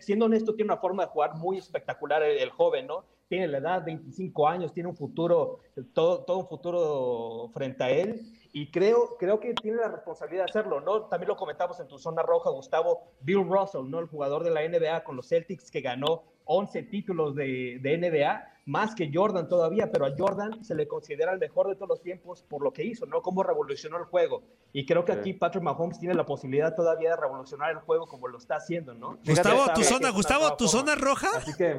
siendo 0.00 0.26
honesto, 0.26 0.54
tiene 0.54 0.72
una 0.72 0.80
forma 0.80 1.04
de 1.04 1.10
jugar 1.10 1.36
muy 1.36 1.58
espectacular 1.58 2.22
el, 2.22 2.38
el 2.38 2.50
joven, 2.50 2.86
¿no? 2.86 3.04
Tiene 3.28 3.48
la 3.48 3.58
edad, 3.58 3.84
25 3.84 4.46
años, 4.48 4.72
tiene 4.72 4.88
un 4.88 4.96
futuro, 4.96 5.60
todo, 5.94 6.24
todo 6.24 6.38
un 6.38 6.46
futuro 6.46 7.50
frente 7.52 7.82
a 7.82 7.90
él. 7.90 8.20
Y 8.52 8.70
creo, 8.70 9.16
creo 9.18 9.40
que 9.40 9.54
tiene 9.54 9.78
la 9.78 9.88
responsabilidad 9.88 10.44
de 10.44 10.50
hacerlo, 10.50 10.80
¿no? 10.80 11.06
También 11.06 11.28
lo 11.28 11.36
comentamos 11.36 11.80
en 11.80 11.88
tu 11.88 11.98
zona 11.98 12.22
roja, 12.22 12.50
Gustavo, 12.50 13.02
Bill 13.20 13.48
Russell, 13.48 13.88
¿no? 13.88 13.98
El 13.98 14.06
jugador 14.06 14.44
de 14.44 14.50
la 14.50 14.68
NBA 14.68 15.02
con 15.02 15.16
los 15.16 15.28
Celtics 15.28 15.70
que 15.70 15.80
ganó 15.80 16.22
11 16.44 16.84
títulos 16.84 17.34
de, 17.34 17.80
de 17.80 17.98
NBA, 17.98 18.53
más 18.66 18.94
que 18.94 19.10
Jordan 19.12 19.48
todavía, 19.48 19.90
pero 19.92 20.06
a 20.06 20.12
Jordan 20.16 20.64
se 20.64 20.74
le 20.74 20.88
considera 20.88 21.32
el 21.32 21.38
mejor 21.38 21.68
de 21.68 21.74
todos 21.74 21.88
los 21.88 22.02
tiempos 22.02 22.42
por 22.48 22.62
lo 22.62 22.72
que 22.72 22.82
hizo, 22.82 23.04
¿no? 23.06 23.20
Cómo 23.20 23.42
revolucionó 23.42 23.98
el 23.98 24.04
juego. 24.04 24.42
Y 24.72 24.86
creo 24.86 25.04
que 25.04 25.12
Sí. 25.12 25.18
aquí 25.18 25.32
Patrick 25.34 25.62
Mahomes 25.62 25.98
tiene 25.98 26.14
la 26.14 26.24
posibilidad 26.24 26.74
todavía 26.74 27.10
de 27.10 27.16
revolucionar 27.16 27.70
el 27.72 27.78
juego 27.78 28.06
como 28.06 28.26
lo 28.28 28.38
está 28.38 28.56
haciendo, 28.56 28.94
¿no? 28.94 29.18
Gustavo, 29.24 29.66
tu 29.74 29.82
zona, 29.84 30.10
Gustavo, 30.10 30.56
tu 30.56 30.66
zona 30.68 30.94
roja. 30.94 31.28
Así 31.36 31.52
que 31.56 31.78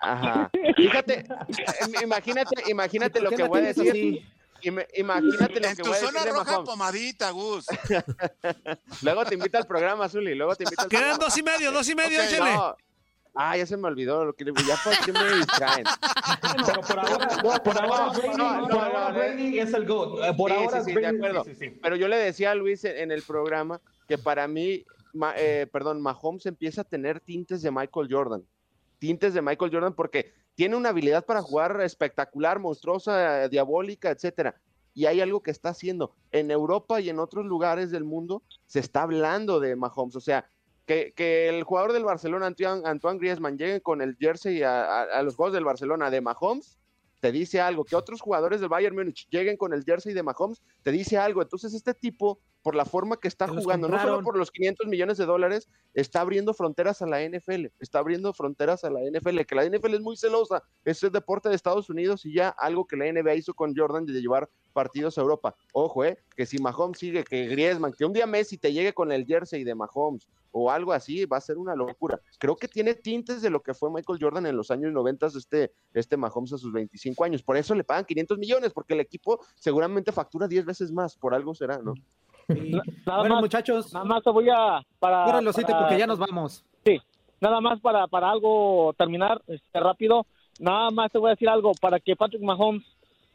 Ajá. 0.00 0.50
Fíjate, 0.76 1.24
im- 1.86 2.02
imagínate, 2.02 2.70
imagínate 2.70 3.20
¿Por 3.20 3.30
lo 3.30 3.36
que 3.36 3.42
voy 3.44 3.60
a 3.60 3.62
decir. 3.64 3.90
así? 3.90 4.26
Im- 4.62 4.86
Imagínate 4.96 5.60
lo 5.60 5.66
En 5.68 5.76
que 5.76 5.82
tu 5.82 5.88
voy 5.90 5.98
a 5.98 6.00
decir 6.00 6.08
zona 6.14 6.24
de 6.24 6.30
roja, 6.32 6.44
Mahomes. 6.52 6.70
pomadita, 6.70 7.30
Gus. 7.30 7.66
Luego 9.02 9.24
te 9.24 9.34
invita 9.34 9.58
al 9.58 9.66
programa, 9.66 10.08
Zuli. 10.08 10.34
Luego 10.34 10.54
te 10.56 10.64
invita 10.64 10.82
al 10.84 10.88
Quedan 10.88 11.02
programa. 11.02 11.24
dos 11.24 11.36
y 11.36 11.42
medio, 11.42 11.72
dos 11.72 11.88
y 11.88 11.94
medio, 11.94 12.20
Ok, 12.20 12.26
échale. 12.26 12.54
No. 12.54 12.76
Ah, 13.34 13.56
ya 13.56 13.64
se 13.66 13.76
me 13.76 13.88
olvidó. 13.88 14.24
Lo 14.24 14.34
que, 14.34 14.44
ya 14.44 14.76
por 14.84 14.96
qué 15.04 15.12
me 15.12 15.36
distraen. 15.36 15.84
Pero 16.66 16.80
por 16.82 16.98
ahora, 16.98 17.62
por 17.62 17.78
ahora, 17.82 18.06
no, 18.06 18.12
Brady, 18.12 18.36
no, 18.36 18.60
no, 18.62 18.68
por 18.68 18.78
ahora 18.78 19.08
no, 19.08 19.14
Brady 19.14 19.58
es 19.58 19.72
el 19.74 19.86
GOAT. 19.86 20.24
Eh, 20.24 20.34
Por 20.36 20.50
Sí, 20.50 20.56
ahora 20.56 20.80
sí, 20.84 20.90
sí, 20.90 20.96
Brady- 20.96 21.00
de 21.12 21.16
acuerdo. 21.26 21.44
sí, 21.44 21.54
sí, 21.54 21.70
sí. 21.70 21.78
Pero 21.82 21.96
yo 21.96 22.08
le 22.08 22.16
decía 22.16 22.50
a 22.50 22.54
Luis 22.54 22.84
en, 22.84 22.96
en 22.98 23.10
el 23.12 23.22
programa 23.22 23.80
que 24.06 24.18
para 24.18 24.46
mí, 24.48 24.84
ma- 25.14 25.34
eh, 25.36 25.66
perdón, 25.72 26.00
Mahomes 26.02 26.46
empieza 26.46 26.82
a 26.82 26.84
tener 26.84 27.20
tintes 27.20 27.62
de 27.62 27.70
Michael 27.70 28.08
Jordan. 28.10 28.44
Tintes 28.98 29.34
de 29.34 29.42
Michael 29.42 29.70
Jordan 29.72 29.94
porque 29.94 30.32
tiene 30.54 30.76
una 30.76 30.90
habilidad 30.90 31.24
para 31.24 31.40
jugar 31.42 31.80
espectacular, 31.80 32.58
monstruosa, 32.58 33.48
diabólica, 33.48 34.10
etcétera. 34.10 34.56
Y 34.94 35.06
hay 35.06 35.22
algo 35.22 35.42
que 35.42 35.50
está 35.50 35.70
haciendo. 35.70 36.14
En 36.32 36.50
Europa 36.50 37.00
y 37.00 37.08
en 37.08 37.18
otros 37.18 37.46
lugares 37.46 37.90
del 37.90 38.04
mundo 38.04 38.42
se 38.66 38.78
está 38.80 39.02
hablando 39.02 39.58
de 39.58 39.74
Mahomes. 39.74 40.16
O 40.16 40.20
sea, 40.20 40.50
que, 40.86 41.12
que 41.14 41.48
el 41.48 41.62
jugador 41.64 41.92
del 41.92 42.04
Barcelona, 42.04 42.46
Antoine, 42.46 42.82
Antoine 42.86 43.18
Griezmann, 43.18 43.56
llegue 43.58 43.80
con 43.80 44.02
el 44.02 44.16
jersey 44.18 44.62
a, 44.62 44.84
a- 44.84 45.02
a 45.04 45.22
los 45.22 45.36
juegos 45.36 45.54
del 45.54 45.64
Barcelona 45.64 46.10
de 46.10 46.20
Mahomes, 46.20 46.78
te 47.20 47.30
dice 47.30 47.60
algo. 47.60 47.84
Que 47.84 47.94
otros 47.96 48.20
jugadores 48.20 48.60
del 48.60 48.68
Bayern 48.68 48.96
Múnich 48.96 49.28
lleguen 49.30 49.56
con 49.56 49.72
el 49.72 49.84
jersey 49.84 50.12
de 50.12 50.22
Mahomes, 50.24 50.60
te 50.82 50.90
dice 50.90 51.18
algo. 51.18 51.40
Entonces, 51.40 51.72
este 51.72 51.94
tipo, 51.94 52.40
por 52.62 52.74
la 52.74 52.84
forma 52.84 53.16
que 53.16 53.28
está 53.28 53.48
jugando, 53.48 53.88
no 53.88 54.00
solo 54.00 54.22
por 54.22 54.36
los 54.36 54.50
500 54.50 54.86
millones 54.86 55.18
de 55.18 55.26
dólares, 55.26 55.68
está 55.94 56.20
abriendo 56.20 56.54
fronteras 56.54 57.02
a 57.02 57.06
la 57.06 57.20
NFL. 57.22 57.66
Está 57.80 57.98
abriendo 57.98 58.32
fronteras 58.32 58.84
a 58.84 58.90
la 58.90 59.00
NFL. 59.00 59.40
Que 59.40 59.54
la 59.54 59.64
NFL 59.68 59.94
es 59.94 60.00
muy 60.00 60.16
celosa. 60.16 60.62
Es 60.84 61.02
el 61.02 61.10
deporte 61.10 61.48
de 61.48 61.56
Estados 61.56 61.90
Unidos 61.90 62.24
y 62.24 62.34
ya 62.34 62.48
algo 62.50 62.86
que 62.86 62.96
la 62.96 63.10
NBA 63.12 63.34
hizo 63.34 63.54
con 63.54 63.74
Jordan 63.76 64.06
de 64.06 64.20
llevar 64.20 64.48
partidos 64.72 65.18
a 65.18 65.22
Europa. 65.22 65.54
Ojo, 65.72 66.04
eh, 66.04 66.18
que 66.36 66.46
si 66.46 66.58
Mahomes 66.58 66.98
sigue, 66.98 67.24
que 67.24 67.46
Griezmann, 67.46 67.92
que 67.92 68.04
un 68.04 68.12
día 68.12 68.26
Messi 68.26 68.58
te 68.58 68.72
llegue 68.72 68.92
con 68.92 69.12
el 69.12 69.26
jersey 69.26 69.64
de 69.64 69.74
Mahomes 69.74 70.28
o 70.52 70.70
algo 70.70 70.92
así, 70.92 71.24
va 71.24 71.38
a 71.38 71.40
ser 71.40 71.58
una 71.58 71.74
locura. 71.74 72.20
Creo 72.38 72.56
que 72.56 72.68
tiene 72.68 72.94
tintes 72.94 73.42
de 73.42 73.50
lo 73.50 73.62
que 73.62 73.74
fue 73.74 73.90
Michael 73.90 74.18
Jordan 74.20 74.46
en 74.46 74.56
los 74.56 74.70
años 74.70 74.92
90, 74.92 75.26
este, 75.26 75.72
este 75.94 76.16
Mahomes 76.16 76.52
a 76.52 76.58
sus 76.58 76.72
25 76.72 77.24
años. 77.24 77.42
Por 77.42 77.56
eso 77.56 77.74
le 77.74 77.84
pagan 77.84 78.04
500 78.04 78.38
millones, 78.38 78.72
porque 78.72 78.94
el 78.94 79.00
equipo 79.00 79.40
seguramente 79.56 80.12
factura 80.12 80.46
10 80.46 80.64
veces 80.66 80.92
más, 80.92 81.16
por 81.16 81.34
algo 81.34 81.54
será, 81.54 81.78
¿no? 81.78 81.94
Nada 82.48 83.18
bueno, 83.20 83.34
más, 83.36 83.42
muchachos, 83.42 83.92
nada 83.92 84.04
más 84.04 84.22
te 84.22 84.30
voy 84.30 84.48
a 84.48 84.82
para, 84.98 85.24
para- 85.66 85.78
porque 85.80 85.98
ya 85.98 86.06
nos 86.06 86.18
vamos. 86.18 86.64
nada 87.40 87.60
más 87.60 87.80
para, 87.80 88.06
para 88.06 88.30
algo 88.30 88.94
terminar 88.96 89.40
este, 89.48 89.80
rápido, 89.80 90.26
nada 90.60 90.90
más 90.90 91.10
te 91.10 91.18
voy 91.18 91.28
a 91.28 91.34
decir 91.34 91.48
algo, 91.48 91.72
para 91.80 91.98
que 91.98 92.14
Patrick 92.14 92.42
Mahomes 92.42 92.84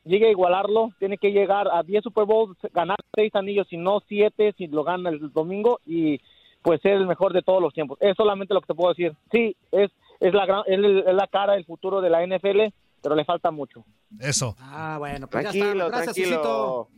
llegue 0.06 0.28
a 0.28 0.32
igualarlo, 0.32 0.92
tiene 1.00 1.18
que 1.18 1.32
llegar 1.32 1.68
a 1.72 1.84
10 1.84 2.04
Super 2.04 2.26
Bowls, 2.26 2.58
ganar 2.74 2.98
6 3.16 3.36
anillos, 3.36 3.68
si 3.68 3.76
no 3.78 4.02
7, 4.08 4.54
si 4.58 4.68
lo 4.68 4.84
gana 4.84 5.10
el 5.10 5.32
domingo, 5.34 5.82
y 5.86 6.20
pues 6.62 6.82
ser 6.82 6.94
el 6.94 7.08
mejor 7.08 7.34
de 7.34 7.42
todos 7.42 7.62
los 7.62 7.74
tiempos. 7.74 7.98
Es 8.02 8.16
solamente 8.16 8.54
lo 8.54 8.62
que 8.62 8.68
te 8.68 8.76
puedo 8.76 8.94
decir. 8.94 9.14
Sí, 9.32 9.56
es 9.72 9.92
es 10.20 10.34
la 10.34 10.46
gran, 10.46 10.64
es 10.66 10.80
la 10.80 11.28
cara, 11.28 11.56
el 11.56 11.66
futuro 11.66 12.02
de 12.02 12.10
la 12.10 12.26
NFL, 12.26 12.74
pero 13.04 13.16
le 13.16 13.24
falta 13.26 13.52
mucho. 13.52 13.84
Eso. 14.20 14.56
Ah, 14.60 14.96
bueno, 15.00 15.28
pues 15.30 15.44
ya 15.44 15.50
está. 15.50 15.60
Tranquilo, 15.60 15.88
Gracias, 15.90 16.16
tranquilo. 16.16 16.90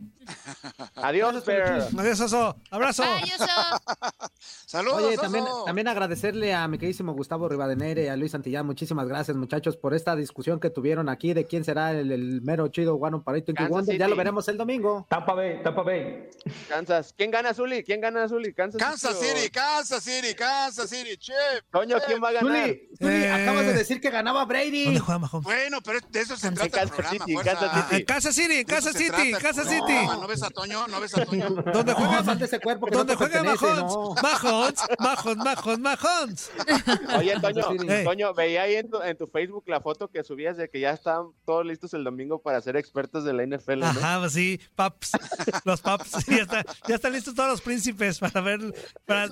Adiós, 0.95 1.43
Bear. 1.45 1.87
Adiós, 1.97 2.19
oso. 2.21 2.55
Abrazo. 2.69 3.03
Oso. 3.03 3.45
Saludos, 4.67 5.01
Oye, 5.03 5.13
oso. 5.13 5.21
también, 5.21 5.45
también 5.65 5.87
agradecerle 5.87 6.53
a 6.53 6.67
mi 6.67 6.77
queridísimo 6.77 7.13
Gustavo 7.13 7.49
Rivadenere 7.49 8.03
y 8.05 8.07
a 8.07 8.15
Luis 8.15 8.31
Santillán. 8.33 8.65
Muchísimas 8.67 9.07
gracias, 9.07 9.35
muchachos, 9.35 9.75
por 9.77 9.95
esta 9.95 10.15
discusión 10.15 10.59
que 10.59 10.69
tuvieron 10.69 11.09
aquí 11.09 11.33
de 11.33 11.45
quién 11.45 11.63
será 11.63 11.91
el, 11.91 12.11
el 12.11 12.41
mero 12.43 12.67
chido 12.67 12.99
para 12.99 13.41
Kansas 13.43 13.69
Wonder. 13.69 13.97
Ya 13.97 14.07
lo 14.07 14.15
veremos 14.15 14.47
el 14.47 14.57
domingo. 14.57 15.07
Tampa 15.09 15.33
Bay, 15.33 15.63
Tampa 15.63 15.81
Bay. 15.81 16.29
Kansas. 16.67 17.13
¿Quién 17.17 17.31
gana, 17.31 17.53
Zuli? 17.55 17.83
¿Quién 17.83 17.99
gana, 18.01 18.27
Zuli? 18.29 18.53
Kansas, 18.53 18.79
Kansas 18.79 19.15
o- 19.15 19.19
City, 19.19 19.49
Kansas 19.49 20.03
City, 20.03 20.35
Kansas 20.35 20.89
City, 20.89 21.17
chef. 21.17 21.63
Toño, 21.71 21.97
¿quién 22.05 22.21
va 22.23 22.29
a 22.29 22.33
ganar? 22.33 22.51
Zuli, 22.67 22.89
Zuli, 22.99 23.13
Eh. 23.15 23.31
acabas 23.31 23.65
de 23.65 23.73
decir 23.73 23.99
que 23.99 24.11
ganaba 24.11 24.45
Brady. 24.45 24.85
¿Dónde 24.85 24.99
juega 24.99 25.19
Mahomes? 25.19 25.43
Bueno, 25.45 25.79
pero 25.83 25.99
de 26.07 26.19
eso 26.21 26.35
se 26.35 26.47
Kansas 26.47 26.69
trata 26.69 26.85
City, 27.07 27.33
fuerza. 27.33 27.59
City. 27.59 27.95
En 27.95 28.05
Kansas 28.05 28.35
City, 28.35 28.53
en 28.55 28.81
se 28.81 28.93
City, 28.93 29.31
Kansas 29.41 29.67
City. 29.67 29.93
¿No 30.07 30.27
ves 30.27 30.43
a 30.43 30.49
Toño? 30.49 30.87
¿No 30.87 30.99
ves 30.99 31.17
a 31.17 31.25
Toño? 31.25 31.49
¿Dónde 31.73 31.93
juega 31.93 32.21
No, 32.21 32.45
ese 32.45 32.59
cuerpo 32.59 32.85
que 32.87 32.95
¿Dónde 32.95 33.13
no 33.13 33.19
te 33.19 33.25
juega 33.25 33.41
pertenece, 33.43 33.65
Mahomes? 33.65 33.93
no. 33.93 34.15
Mahomes, 34.21 34.79
Mahomes, 34.99 35.37
Mahomes, 35.37 35.79
Mahomes. 35.79 36.51
Oye, 37.17 37.39
Toño. 37.39 38.03
Toño, 38.03 38.33
veía 38.33 38.63
ahí 38.63 38.75
en 38.75 38.89
tu, 38.89 39.01
en 39.01 39.17
tu 39.17 39.27
Facebook 39.27 39.63
la 39.67 39.81
foto 39.81 40.07
que 40.09 40.23
subías 40.23 40.57
de 40.57 40.69
que 40.69 40.79
ya 40.79 40.91
están 40.91 41.27
todos 41.45 41.65
listos 41.65 41.93
el 41.93 42.03
domingo 42.03 42.41
para 42.41 42.61
ser 42.61 42.75
expertos 42.75 43.23
de 43.23 43.33
la 43.33 43.45
NFL, 43.45 43.79
¿no? 43.79 43.85
Ajá, 43.87 44.19
pues 44.19 44.33
sí, 44.33 44.59
paps, 44.75 45.11
los 45.65 45.81
paps, 45.81 46.25
ya, 46.27 46.37
está, 46.43 46.65
ya 46.87 46.95
están 46.95 47.13
listos 47.13 47.33
todos 47.35 47.49
los 47.49 47.61
príncipes 47.61 48.19
para 48.19 48.41
ver, 48.41 48.59
para, 49.05 49.27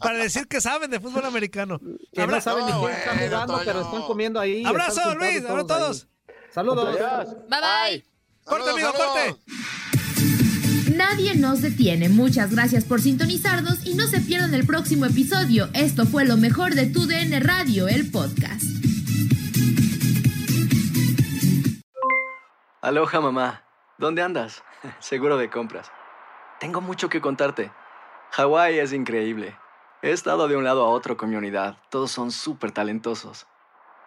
para, 0.00 0.18
decir 0.18 0.46
que 0.48 0.60
saben 0.60 0.90
de 0.90 1.00
fútbol 1.00 1.24
americano. 1.24 1.78
Que 1.78 2.20
no 2.20 2.24
Abra- 2.24 2.40
saben 2.40 2.66
ni 2.66 2.72
No, 2.72 2.80
quién 2.80 2.92
está 2.92 3.12
bueno, 3.14 3.26
jugando, 3.28 3.60
pero 3.64 3.80
están 3.82 4.02
comiendo 4.02 4.40
ahí. 4.40 4.64
Abrazo, 4.64 5.14
Luis, 5.14 5.44
abrazo 5.44 5.60
a 5.60 5.66
todos. 5.66 6.02
ahí. 6.04 6.10
Saludos. 6.52 6.96
Bye 7.48 7.60
bye. 7.60 8.04
Corte, 8.44 8.70
amigo, 8.70 8.92
corte. 8.92 9.36
Nadie 10.96 11.36
nos 11.36 11.62
detiene. 11.62 12.08
Muchas 12.08 12.50
gracias 12.50 12.84
por 12.84 13.00
sintonizarnos 13.00 13.86
y 13.86 13.94
no 13.94 14.06
se 14.06 14.20
pierdan 14.20 14.52
el 14.54 14.66
próximo 14.66 15.06
episodio. 15.06 15.68
Esto 15.72 16.04
fue 16.04 16.24
lo 16.24 16.36
mejor 16.36 16.74
de 16.74 16.86
tu 16.86 17.06
DN 17.06 17.40
Radio, 17.40 17.88
el 17.88 18.10
podcast. 18.10 18.64
Aloha 22.82 23.20
mamá, 23.20 23.62
¿dónde 23.98 24.22
andas? 24.22 24.62
Seguro 25.00 25.36
de 25.36 25.50
compras. 25.50 25.90
Tengo 26.58 26.80
mucho 26.80 27.08
que 27.08 27.20
contarte. 27.20 27.70
Hawái 28.32 28.78
es 28.78 28.92
increíble. 28.92 29.56
He 30.02 30.10
estado 30.12 30.48
de 30.48 30.56
un 30.56 30.64
lado 30.64 30.84
a 30.84 30.88
otro 30.88 31.16
con 31.16 31.30
mi 31.30 31.36
unidad. 31.36 31.76
Todos 31.90 32.10
son 32.10 32.32
súper 32.32 32.72
talentosos. 32.72 33.46